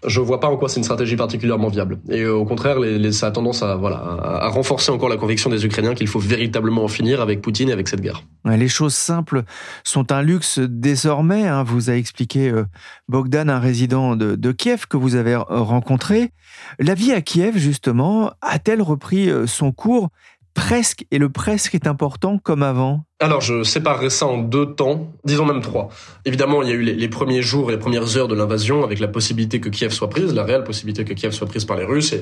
Je 0.05 0.19
vois 0.19 0.39
pas 0.39 0.47
en 0.47 0.57
quoi 0.57 0.69
c'est 0.69 0.77
une 0.77 0.83
stratégie 0.83 1.15
particulièrement 1.15 1.69
viable. 1.69 1.99
Et 2.09 2.21
euh, 2.21 2.35
au 2.35 2.45
contraire, 2.45 2.77
ça 3.11 3.27
a 3.27 3.31
tendance 3.31 3.63
à 3.63 3.75
voilà 3.75 3.97
à, 3.97 4.47
renforcer 4.49 4.91
encore 4.91 5.09
la 5.09 5.17
conviction 5.17 5.49
des 5.49 5.65
Ukrainiens 5.65 5.95
qu'il 5.95 6.07
faut 6.07 6.19
véritablement 6.19 6.83
en 6.83 6.87
finir 6.87 7.21
avec 7.21 7.41
Poutine 7.41 7.69
et 7.69 7.73
avec 7.73 7.87
cette 7.87 8.01
guerre. 8.01 8.23
Les 8.45 8.67
choses 8.67 8.93
simples 8.93 9.43
sont 9.83 10.11
un 10.11 10.21
luxe 10.21 10.59
désormais. 10.59 11.47
Hein, 11.47 11.63
vous 11.63 11.89
a 11.89 11.93
expliqué 11.93 12.49
euh, 12.49 12.65
Bogdan, 13.07 13.49
un 13.49 13.59
résident 13.59 14.15
de, 14.15 14.51
Kiev 14.51 14.87
que 14.87 14.97
vous 14.97 15.15
avez 15.15 15.35
rencontré. 15.35 16.31
La 16.79 16.93
vie 16.93 17.11
à 17.11 17.21
Kiev, 17.21 17.57
justement, 17.57 18.31
a-t-elle 18.41 18.81
repris 18.81 19.29
euh, 19.29 19.45
son 19.47 19.71
cours? 19.71 20.09
Presque, 20.57 21.05
et 21.11 21.19
le 21.19 21.29
presque 21.29 21.75
est 21.75 21.87
important 21.87 22.39
comme 22.39 22.63
avant 22.63 23.03
alors, 23.19 23.41
je 23.41 23.63
séparerai 23.63 24.11
ça 24.11 24.27
en 24.27 24.37
deux 24.37 24.75
temps, 24.75 25.11
disons 25.23 25.43
même 25.43 25.61
trois. 25.61 25.89
Évidemment, 26.25 26.61
il 26.61 26.69
y 26.69 26.71
a 26.71 26.75
eu 26.75 26.83
les, 26.83 27.07
premiers 27.07 27.41
jours 27.41 27.71
les 27.71 27.77
premières 27.79 28.15
heures 28.15 28.27
de 28.27 28.35
l'invasion, 28.35 28.83
avec 28.83 28.99
la 28.99 29.07
possibilité 29.07 29.59
que 29.59 29.69
Kiev 29.69 29.91
soit 29.91 30.07
prise, 30.07 30.35
la 30.35 30.43
réelle 30.43 30.63
possibilité 30.63 31.03
que 31.03 31.13
Kiev 31.13 31.31
soit 31.31 31.47
prise 31.47 31.65
par 31.65 31.77
les 31.77 31.83
Russes, 31.83 32.13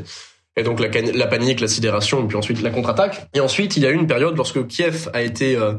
et, 0.56 0.64
donc 0.64 0.80
la, 0.80 0.88
la, 0.88 1.28
panique, 1.28 1.60
la 1.60 1.68
sidération, 1.68 2.24
et 2.24 2.28
puis 2.28 2.38
ensuite 2.38 2.62
la 2.62 2.70
contre-attaque. 2.70 3.28
Et 3.34 3.42
ensuite, 3.42 3.76
il 3.76 3.84
y 3.84 3.86
a 3.86 3.90
eu 3.90 3.96
une 3.96 4.08
période 4.08 4.38
lorsque 4.38 4.66
Kiev 4.68 5.10
a 5.12 5.22
été 5.22 5.58
euh, 5.58 5.74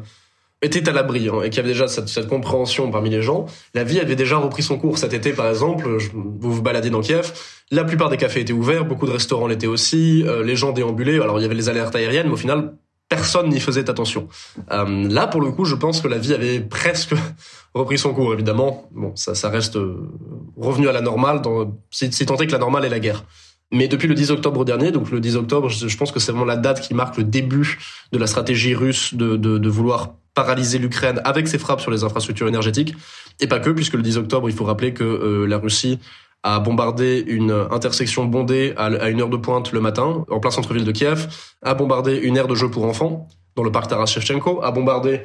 était 0.67 0.89
à 0.89 0.93
l'abri 0.93 1.29
hein, 1.29 1.43
et 1.43 1.51
qu'il 1.51 1.59
y 1.59 1.61
avait 1.61 1.73
déjà 1.73 1.89
cette, 1.89 2.29
compréhension 2.29 2.91
parmi 2.91 3.11
les 3.11 3.23
gens. 3.23 3.47
La 3.75 3.85
vie 3.85 4.01
avait 4.01 4.17
déjà 4.17 4.37
repris 4.37 4.63
son 4.63 4.79
cours 4.79 4.99
cet 4.99 5.15
été, 5.15 5.33
par 5.33 5.49
exemple. 5.49 5.89
Vous 6.13 6.53
vous 6.53 6.63
baladez 6.63 6.91
dans 6.91 7.01
Kiev, 7.01 7.33
la 7.71 7.85
plupart 7.85 8.11
des 8.11 8.17
cafés 8.17 8.41
étaient 8.41 8.53
ouverts, 8.53 8.85
beaucoup 8.85 9.07
de 9.07 9.13
restaurants 9.13 9.47
l'étaient 9.47 9.67
aussi, 9.67 10.25
euh, 10.27 10.43
les 10.45 10.57
gens 10.57 10.73
déambulaient. 10.73 11.21
Alors 11.21 11.39
il 11.39 11.43
y 11.43 11.45
avait 11.45 11.55
les 11.55 11.69
alertes 11.69 11.95
aériennes, 11.97 12.27
mais 12.27 12.35
au 12.35 12.39
final 12.39 12.75
personne 13.09 13.49
n'y 13.49 13.61
faisait 13.61 13.89
attention. 13.89 14.29
Euh, 14.73 15.09
là, 15.09 15.27
pour 15.27 15.41
le 15.41 15.53
coup, 15.53 15.65
je 15.65 15.75
pense 15.75 16.01
que 16.01 16.09
la 16.09 16.19
vie 16.19 16.35
avait 16.35 16.61
presque 16.61 17.15
repris 17.75 17.99
son 17.99 18.13
cours. 18.13 18.33
Évidemment, 18.33 18.89
bon, 18.93 19.13
ça, 19.15 19.49
reste 19.49 19.77
euh, 19.77 20.09
revenu 20.57 20.89
à 20.89 20.93
la 20.93 21.01
normale, 21.01 21.41
dans, 21.43 21.77
si, 21.91 22.11
tant 22.27 22.37
est 22.37 22.47
que 22.47 22.53
la 22.53 22.59
normale 22.59 22.85
est 22.85 22.89
la 22.89 23.01
guerre. 23.01 23.25
Mais 23.73 23.89
depuis 23.89 24.07
le 24.07 24.15
10 24.15 24.31
octobre 24.31 24.65
dernier, 24.65 24.93
donc 24.93 25.11
le 25.11 25.21
10 25.21 25.37
octobre, 25.37 25.69
je, 25.69 25.97
pense 25.97 26.13
que 26.13 26.21
c'est 26.21 26.31
vraiment 26.31 26.45
la 26.45 26.57
date 26.57 26.81
qui 26.81 26.95
marque 26.95 27.17
le 27.17 27.25
début 27.25 27.79
de 28.13 28.19
la 28.19 28.27
stratégie 28.29 28.75
russe 28.75 29.15
de 29.15 29.69
vouloir 29.69 30.15
paralyser 30.37 30.79
l'Ukraine 30.79 31.21
avec 31.25 31.49
ses 31.49 31.59
frappes 31.59 31.81
sur 31.81 31.91
les 31.91 32.05
infrastructures 32.05 32.47
énergétiques. 32.47 32.95
Et 33.41 33.49
pas 33.49 33.59
que, 33.59 33.71
puisque 33.71 33.95
le 33.95 34.03
10 34.03 34.19
octobre, 34.19 34.49
il 34.49 34.55
faut 34.55 34.65
rappeler 34.65 34.93
que 34.95 35.03
euh, 35.03 35.47
la 35.47 35.59
Russie 35.59 35.99
a 36.45 36.61
bombardé 36.61 37.25
une 37.27 37.51
intersection 37.73 38.27
bondée 38.27 38.73
à 38.77 39.09
une 39.09 39.21
heure 39.21 39.29
de 39.29 39.37
pointe 39.37 39.73
le 39.73 39.81
matin, 39.81 40.25
en 40.31 40.39
plein 40.39 40.53
centre-ville 40.53 40.85
de 40.85 40.93
Kiev, 40.93 41.27
a 41.63 41.75
bombardé 41.75 42.17
une 42.19 42.37
aire 42.37 42.47
de 42.47 42.55
jeu 42.55 42.71
pour 42.71 42.85
enfants, 42.85 43.27
dans 43.57 43.65
le 43.65 43.73
parc 43.73 43.89
Taras 43.89 44.07
Shevchenko, 44.07 44.63
a 44.63 44.71
bombardé 44.71 45.23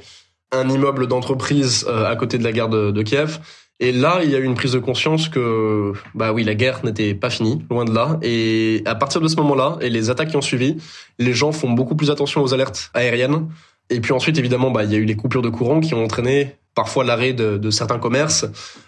un 0.51 0.67
immeuble 0.67 1.07
d'entreprise 1.07 1.85
euh, 1.87 2.09
à 2.09 2.15
côté 2.15 2.39
de 2.39 2.43
la 2.43 2.51
gare 2.51 2.69
de, 2.69 2.89
de, 2.89 3.01
Kiev. 3.03 3.39
Et 3.79 3.91
là, 3.91 4.21
il 4.23 4.31
y 4.31 4.35
a 4.35 4.39
eu 4.39 4.43
une 4.43 4.55
prise 4.55 4.73
de 4.73 4.79
conscience 4.79 5.29
que, 5.29 5.93
bah 6.15 6.33
oui, 6.33 6.43
la 6.43 6.55
guerre 6.55 6.83
n'était 6.83 7.13
pas 7.13 7.29
finie, 7.29 7.65
loin 7.69 7.85
de 7.85 7.93
là. 7.93 8.17
Et 8.21 8.81
à 8.85 8.95
partir 8.95 9.21
de 9.21 9.27
ce 9.27 9.35
moment-là, 9.37 9.77
et 9.81 9.89
les 9.89 10.09
attaques 10.09 10.29
qui 10.29 10.37
ont 10.37 10.41
suivi, 10.41 10.77
les 11.19 11.33
gens 11.33 11.51
font 11.51 11.69
beaucoup 11.69 11.95
plus 11.95 12.09
attention 12.09 12.41
aux 12.41 12.53
alertes 12.53 12.89
aériennes. 12.93 13.47
Et 13.89 13.99
puis 13.99 14.13
ensuite, 14.13 14.37
évidemment, 14.37 14.71
bah, 14.71 14.83
il 14.83 14.91
y 14.91 14.95
a 14.95 14.97
eu 14.97 15.05
les 15.05 15.15
coupures 15.15 15.41
de 15.41 15.49
courant 15.49 15.79
qui 15.79 15.93
ont 15.93 16.03
entraîné 16.03 16.55
parfois 16.75 17.03
l'arrêt 17.03 17.33
de, 17.33 17.69
certains 17.69 17.99
commerces. 17.99 18.45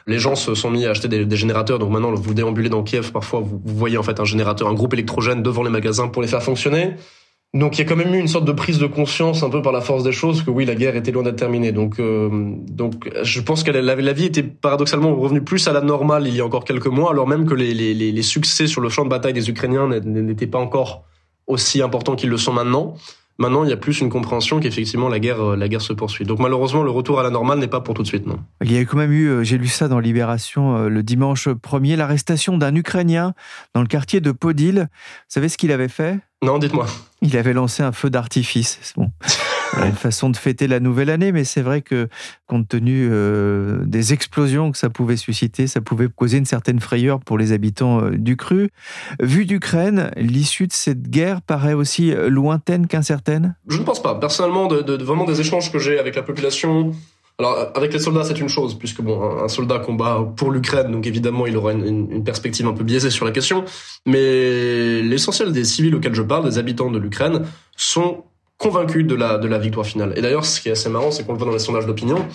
Les 0.07 0.19
gens 0.19 0.35
se 0.35 0.55
sont 0.55 0.69
mis 0.69 0.85
à 0.85 0.91
acheter 0.91 1.07
des, 1.07 1.35
générateurs. 1.35 1.79
Donc 1.79 1.91
maintenant, 1.91 2.13
vous 2.13 2.33
déambulez 2.33 2.69
dans 2.69 2.83
Kiev, 2.83 3.11
parfois 3.11 3.41
vous, 3.41 3.59
voyez 3.65 3.97
en 3.97 4.03
fait 4.03 4.19
un 4.19 4.25
générateur, 4.25 4.67
un 4.67 4.73
groupe 4.73 4.93
électrogène 4.93 5.43
devant 5.43 5.63
les 5.63 5.69
magasins 5.69 6.07
pour 6.07 6.21
les 6.21 6.27
faire 6.27 6.43
fonctionner. 6.43 6.95
Donc 7.53 7.77
il 7.77 7.83
y 7.83 7.85
a 7.85 7.85
quand 7.87 7.95
même 7.95 8.15
eu 8.15 8.17
une 8.17 8.27
sorte 8.27 8.45
de 8.45 8.51
prise 8.51 8.79
de 8.79 8.87
conscience 8.87 9.43
un 9.43 9.49
peu 9.51 9.61
par 9.61 9.71
la 9.73 9.81
force 9.81 10.03
des 10.03 10.11
choses 10.11 10.41
que 10.41 10.49
oui, 10.49 10.65
la 10.65 10.73
guerre 10.73 10.95
était 10.95 11.11
loin 11.11 11.21
d'être 11.21 11.35
terminée. 11.35 11.71
Donc 11.71 11.99
euh, 11.99 12.29
donc 12.31 13.11
je 13.21 13.41
pense 13.41 13.61
que 13.61 13.69
la, 13.69 13.95
la, 13.95 14.13
vie 14.13 14.25
était 14.25 14.41
paradoxalement 14.41 15.13
revenue 15.15 15.43
plus 15.43 15.67
à 15.67 15.71
la 15.71 15.81
normale 15.81 16.25
il 16.27 16.35
y 16.35 16.41
a 16.41 16.45
encore 16.45 16.65
quelques 16.65 16.87
mois, 16.87 17.11
alors 17.11 17.27
même 17.27 17.45
que 17.45 17.53
les 17.53 18.21
succès 18.23 18.65
sur 18.65 18.81
le 18.81 18.89
champ 18.89 19.03
de 19.03 19.09
bataille 19.09 19.33
des 19.33 19.51
Ukrainiens 19.51 19.87
n'étaient 19.87 20.47
pas 20.47 20.57
encore 20.57 21.03
aussi 21.45 21.83
importants 21.83 22.15
qu'ils 22.15 22.31
le 22.31 22.37
sont 22.37 22.53
maintenant. 22.53 22.95
Maintenant, 23.39 23.63
il 23.63 23.69
y 23.69 23.73
a 23.73 23.77
plus 23.77 23.99
une 23.99 24.09
compréhension 24.09 24.59
qu'effectivement 24.59 25.09
la 25.09 25.19
guerre, 25.19 25.41
euh, 25.41 25.55
la 25.55 25.67
guerre 25.67 25.81
se 25.81 25.93
poursuit. 25.93 26.23
Donc 26.23 26.39
malheureusement, 26.39 26.83
le 26.83 26.91
retour 26.91 27.19
à 27.19 27.23
la 27.23 27.31
normale 27.31 27.59
n'est 27.59 27.67
pas 27.67 27.81
pour 27.81 27.95
tout 27.95 28.03
de 28.03 28.07
suite, 28.07 28.27
non. 28.27 28.39
Il 28.63 28.71
y 28.71 28.77
a 28.77 28.85
quand 28.85 28.97
même 28.97 29.11
eu, 29.11 29.27
euh, 29.27 29.43
j'ai 29.43 29.57
lu 29.57 29.67
ça 29.67 29.87
dans 29.87 29.99
Libération 29.99 30.77
euh, 30.77 30.89
le 30.89 31.01
dimanche 31.01 31.47
1er, 31.47 31.95
l'arrestation 31.95 32.57
d'un 32.57 32.75
Ukrainien 32.75 33.33
dans 33.73 33.81
le 33.81 33.87
quartier 33.87 34.21
de 34.21 34.31
Podil. 34.31 34.81
Vous 34.81 34.87
savez 35.27 35.49
ce 35.49 35.57
qu'il 35.57 35.71
avait 35.71 35.87
fait? 35.87 36.19
Non, 36.43 36.59
dites-moi. 36.59 36.85
Il 37.21 37.35
avait 37.37 37.53
lancé 37.53 37.81
un 37.81 37.91
feu 37.91 38.09
d'artifice. 38.09 38.93
Bon. 38.95 39.11
une 39.77 39.95
façon 39.95 40.29
de 40.29 40.37
fêter 40.37 40.67
la 40.67 40.79
nouvelle 40.79 41.09
année, 41.09 41.31
mais 41.31 41.43
c'est 41.43 41.61
vrai 41.61 41.81
que 41.81 42.07
compte 42.47 42.67
tenu 42.67 43.07
euh, 43.09 43.83
des 43.85 44.13
explosions 44.13 44.71
que 44.71 44.77
ça 44.77 44.89
pouvait 44.89 45.17
susciter, 45.17 45.67
ça 45.67 45.81
pouvait 45.81 46.07
causer 46.07 46.37
une 46.37 46.45
certaine 46.45 46.79
frayeur 46.79 47.19
pour 47.19 47.37
les 47.37 47.51
habitants 47.51 48.01
euh, 48.01 48.11
du 48.11 48.37
cru. 48.37 48.69
Vu 49.21 49.45
d'Ukraine, 49.45 50.11
l'issue 50.17 50.67
de 50.67 50.73
cette 50.73 51.09
guerre 51.09 51.41
paraît 51.41 51.73
aussi 51.73 52.13
lointaine 52.29 52.87
qu'incertaine? 52.87 53.55
Je 53.67 53.77
ne 53.77 53.83
pense 53.83 54.01
pas. 54.01 54.15
Personnellement, 54.15 54.67
de, 54.67 54.81
de, 54.81 54.97
de 54.97 55.03
vraiment 55.03 55.25
des 55.25 55.39
échanges 55.39 55.71
que 55.71 55.79
j'ai 55.79 55.99
avec 55.99 56.15
la 56.15 56.23
population, 56.23 56.93
alors 57.39 57.71
avec 57.73 57.93
les 57.93 57.99
soldats 57.99 58.23
c'est 58.23 58.39
une 58.39 58.49
chose 58.49 58.77
puisque 58.77 59.01
bon 59.01 59.43
un 59.43 59.47
soldat 59.47 59.79
combat 59.79 60.23
pour 60.35 60.51
l'Ukraine 60.51 60.91
donc 60.91 61.07
évidemment 61.07 61.47
il 61.47 61.57
aura 61.57 61.73
une, 61.73 62.11
une, 62.11 62.23
perspective 62.23 62.67
un 62.67 62.73
peu 62.73 62.83
biaisée 62.83 63.09
sur 63.09 63.25
la 63.25 63.31
question 63.31 63.65
mais 64.05 65.01
l'essentiel 65.01 65.51
des 65.51 65.63
civils 65.63 65.95
auxquels 65.95 66.13
je 66.13 66.21
parle 66.21 66.45
des 66.45 66.59
habitants 66.59 66.91
de 66.91 66.99
l'Ukraine 66.99 67.45
sont 67.75 68.23
convaincus 68.63 69.05
de 69.05 69.15
la 69.15 69.37
de 69.37 69.47
la 69.47 69.59
victoire 69.59 69.85
finale 69.85 70.13
et 70.15 70.21
d'ailleurs 70.21 70.45
ce 70.45 70.61
qui 70.61 70.69
est 70.69 70.71
assez 70.71 70.89
marrant 70.89 71.11
c'est 71.11 71.25
qu'on 71.25 71.33
le 71.33 71.37
voit 71.37 71.47
dans 71.47 71.53
les 71.53 71.59
sondages 71.59 71.85
d'opinion 71.85 72.25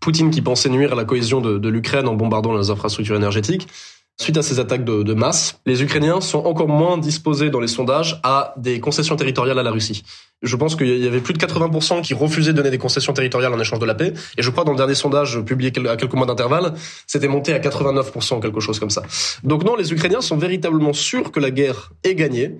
Poutine 0.00 0.30
qui 0.30 0.42
pensait 0.42 0.68
nuire 0.68 0.92
à 0.92 0.96
la 0.96 1.04
cohésion 1.04 1.40
de, 1.40 1.58
de 1.58 1.68
l'Ukraine 1.68 2.08
en 2.08 2.14
bombardant 2.14 2.56
les 2.56 2.70
infrastructures 2.70 3.16
énergétiques 3.16 3.68
Suite 4.16 4.36
à 4.36 4.42
ces 4.42 4.60
attaques 4.60 4.84
de, 4.84 5.02
de, 5.02 5.12
masse, 5.12 5.58
les 5.66 5.82
Ukrainiens 5.82 6.20
sont 6.20 6.38
encore 6.38 6.68
moins 6.68 6.98
disposés 6.98 7.50
dans 7.50 7.58
les 7.58 7.66
sondages 7.66 8.20
à 8.22 8.54
des 8.56 8.78
concessions 8.78 9.16
territoriales 9.16 9.58
à 9.58 9.64
la 9.64 9.72
Russie. 9.72 10.04
Je 10.40 10.54
pense 10.54 10.76
qu'il 10.76 10.86
y 10.86 11.06
avait 11.08 11.20
plus 11.20 11.34
de 11.34 11.38
80% 11.38 12.00
qui 12.00 12.14
refusaient 12.14 12.52
de 12.52 12.56
donner 12.58 12.70
des 12.70 12.78
concessions 12.78 13.12
territoriales 13.12 13.52
en 13.52 13.58
échange 13.58 13.80
de 13.80 13.86
la 13.86 13.96
paix. 13.96 14.12
Et 14.38 14.42
je 14.42 14.50
crois 14.50 14.62
dans 14.62 14.70
le 14.70 14.76
dernier 14.76 14.94
sondage 14.94 15.40
publié 15.40 15.72
à 15.88 15.96
quelques 15.96 16.14
mois 16.14 16.26
d'intervalle, 16.26 16.74
c'était 17.08 17.26
monté 17.26 17.54
à 17.54 17.58
89%, 17.58 18.40
quelque 18.40 18.60
chose 18.60 18.78
comme 18.78 18.90
ça. 18.90 19.02
Donc 19.42 19.64
non, 19.64 19.74
les 19.74 19.92
Ukrainiens 19.92 20.20
sont 20.20 20.36
véritablement 20.36 20.92
sûrs 20.92 21.32
que 21.32 21.40
la 21.40 21.50
guerre 21.50 21.90
est 22.04 22.14
gagnée. 22.14 22.52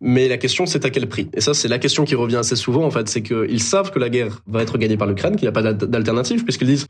Mais 0.00 0.28
la 0.28 0.36
question, 0.36 0.66
c'est 0.66 0.84
à 0.84 0.90
quel 0.90 1.08
prix 1.08 1.28
Et 1.34 1.40
ça, 1.40 1.54
c'est 1.54 1.68
la 1.68 1.78
question 1.78 2.04
qui 2.04 2.14
revient 2.14 2.36
assez 2.36 2.56
souvent, 2.56 2.84
en 2.84 2.90
fait. 2.90 3.08
C'est 3.08 3.22
qu'ils 3.22 3.62
savent 3.62 3.90
que 3.90 3.98
la 3.98 4.10
guerre 4.10 4.42
va 4.46 4.62
être 4.62 4.76
gagnée 4.78 4.96
par 4.96 5.06
l'Ukraine, 5.06 5.36
qu'il 5.36 5.44
n'y 5.44 5.48
a 5.48 5.52
pas 5.52 5.72
d'alternative, 5.72 6.44
puisqu'ils 6.44 6.68
disent, 6.68 6.86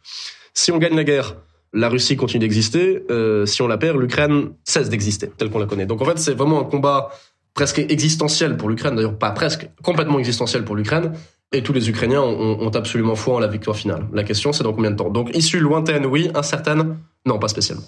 si 0.52 0.72
on 0.72 0.78
gagne 0.78 0.96
la 0.96 1.04
guerre, 1.04 1.36
la 1.74 1.88
Russie 1.88 2.16
continue 2.16 2.40
d'exister. 2.40 3.02
Euh, 3.10 3.46
si 3.46 3.60
on 3.60 3.68
la 3.68 3.76
perd, 3.76 3.98
l'Ukraine 3.98 4.50
cesse 4.64 4.88
d'exister, 4.88 5.28
telle 5.36 5.50
qu'on 5.50 5.58
la 5.58 5.66
connaît. 5.66 5.86
Donc 5.86 6.00
en 6.00 6.04
fait, 6.04 6.18
c'est 6.18 6.34
vraiment 6.34 6.60
un 6.60 6.64
combat 6.64 7.10
presque 7.52 7.78
existentiel 7.78 8.56
pour 8.56 8.68
l'Ukraine, 8.68 8.96
d'ailleurs 8.96 9.18
pas 9.18 9.30
presque, 9.30 9.68
complètement 9.82 10.18
existentiel 10.18 10.64
pour 10.64 10.76
l'Ukraine. 10.76 11.12
Et 11.52 11.62
tous 11.62 11.72
les 11.72 11.88
Ukrainiens 11.88 12.22
ont, 12.22 12.68
absolument 12.70 13.14
foi 13.14 13.36
en 13.36 13.38
la 13.38 13.46
victoire 13.46 13.76
finale. 13.76 14.08
La 14.12 14.24
question, 14.24 14.52
c'est 14.52 14.64
dans 14.64 14.72
combien 14.72 14.90
de 14.90 14.96
temps? 14.96 15.10
Donc 15.10 15.36
issue 15.36 15.60
lointaine, 15.60 16.04
oui. 16.04 16.28
Incertaine, 16.34 16.96
non, 17.26 17.38
pas 17.38 17.46
spécialement. 17.46 17.84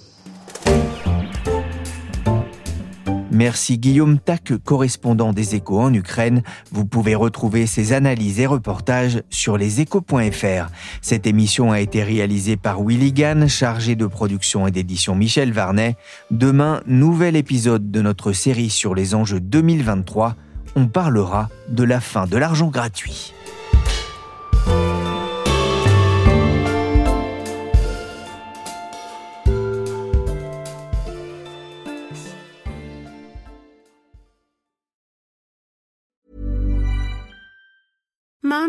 Merci 3.32 3.78
Guillaume 3.78 4.18
Tac, 4.18 4.52
correspondant 4.64 5.32
des 5.32 5.56
échos 5.56 5.80
en 5.80 5.92
Ukraine. 5.92 6.42
Vous 6.70 6.84
pouvez 6.84 7.14
retrouver 7.14 7.66
ses 7.66 7.92
analyses 7.92 8.38
et 8.38 8.46
reportages 8.46 9.22
sur 9.30 9.58
leséchos.fr. 9.58 10.68
Cette 11.02 11.26
émission 11.26 11.72
a 11.72 11.80
été 11.80 12.02
réalisée 12.04 12.56
par 12.56 12.80
Willy 12.82 13.12
Gann, 13.12 13.48
chargé 13.48 13.96
de 13.96 14.06
production 14.06 14.66
et 14.66 14.70
d'édition 14.70 15.14
Michel 15.16 15.52
Varnet. 15.52 15.96
Demain, 16.30 16.82
nouvel 16.86 17.34
épisode 17.34 17.90
de 17.90 18.00
notre 18.00 18.32
série 18.32 18.70
sur 18.70 18.94
les 18.94 19.14
enjeux 19.14 19.40
2023. 19.40 20.36
On 20.76 20.86
parlera 20.86 21.48
de 21.68 21.82
la 21.82 22.00
fin 22.00 22.26
de 22.26 22.36
l'argent 22.36 22.68
gratuit. 22.68 23.32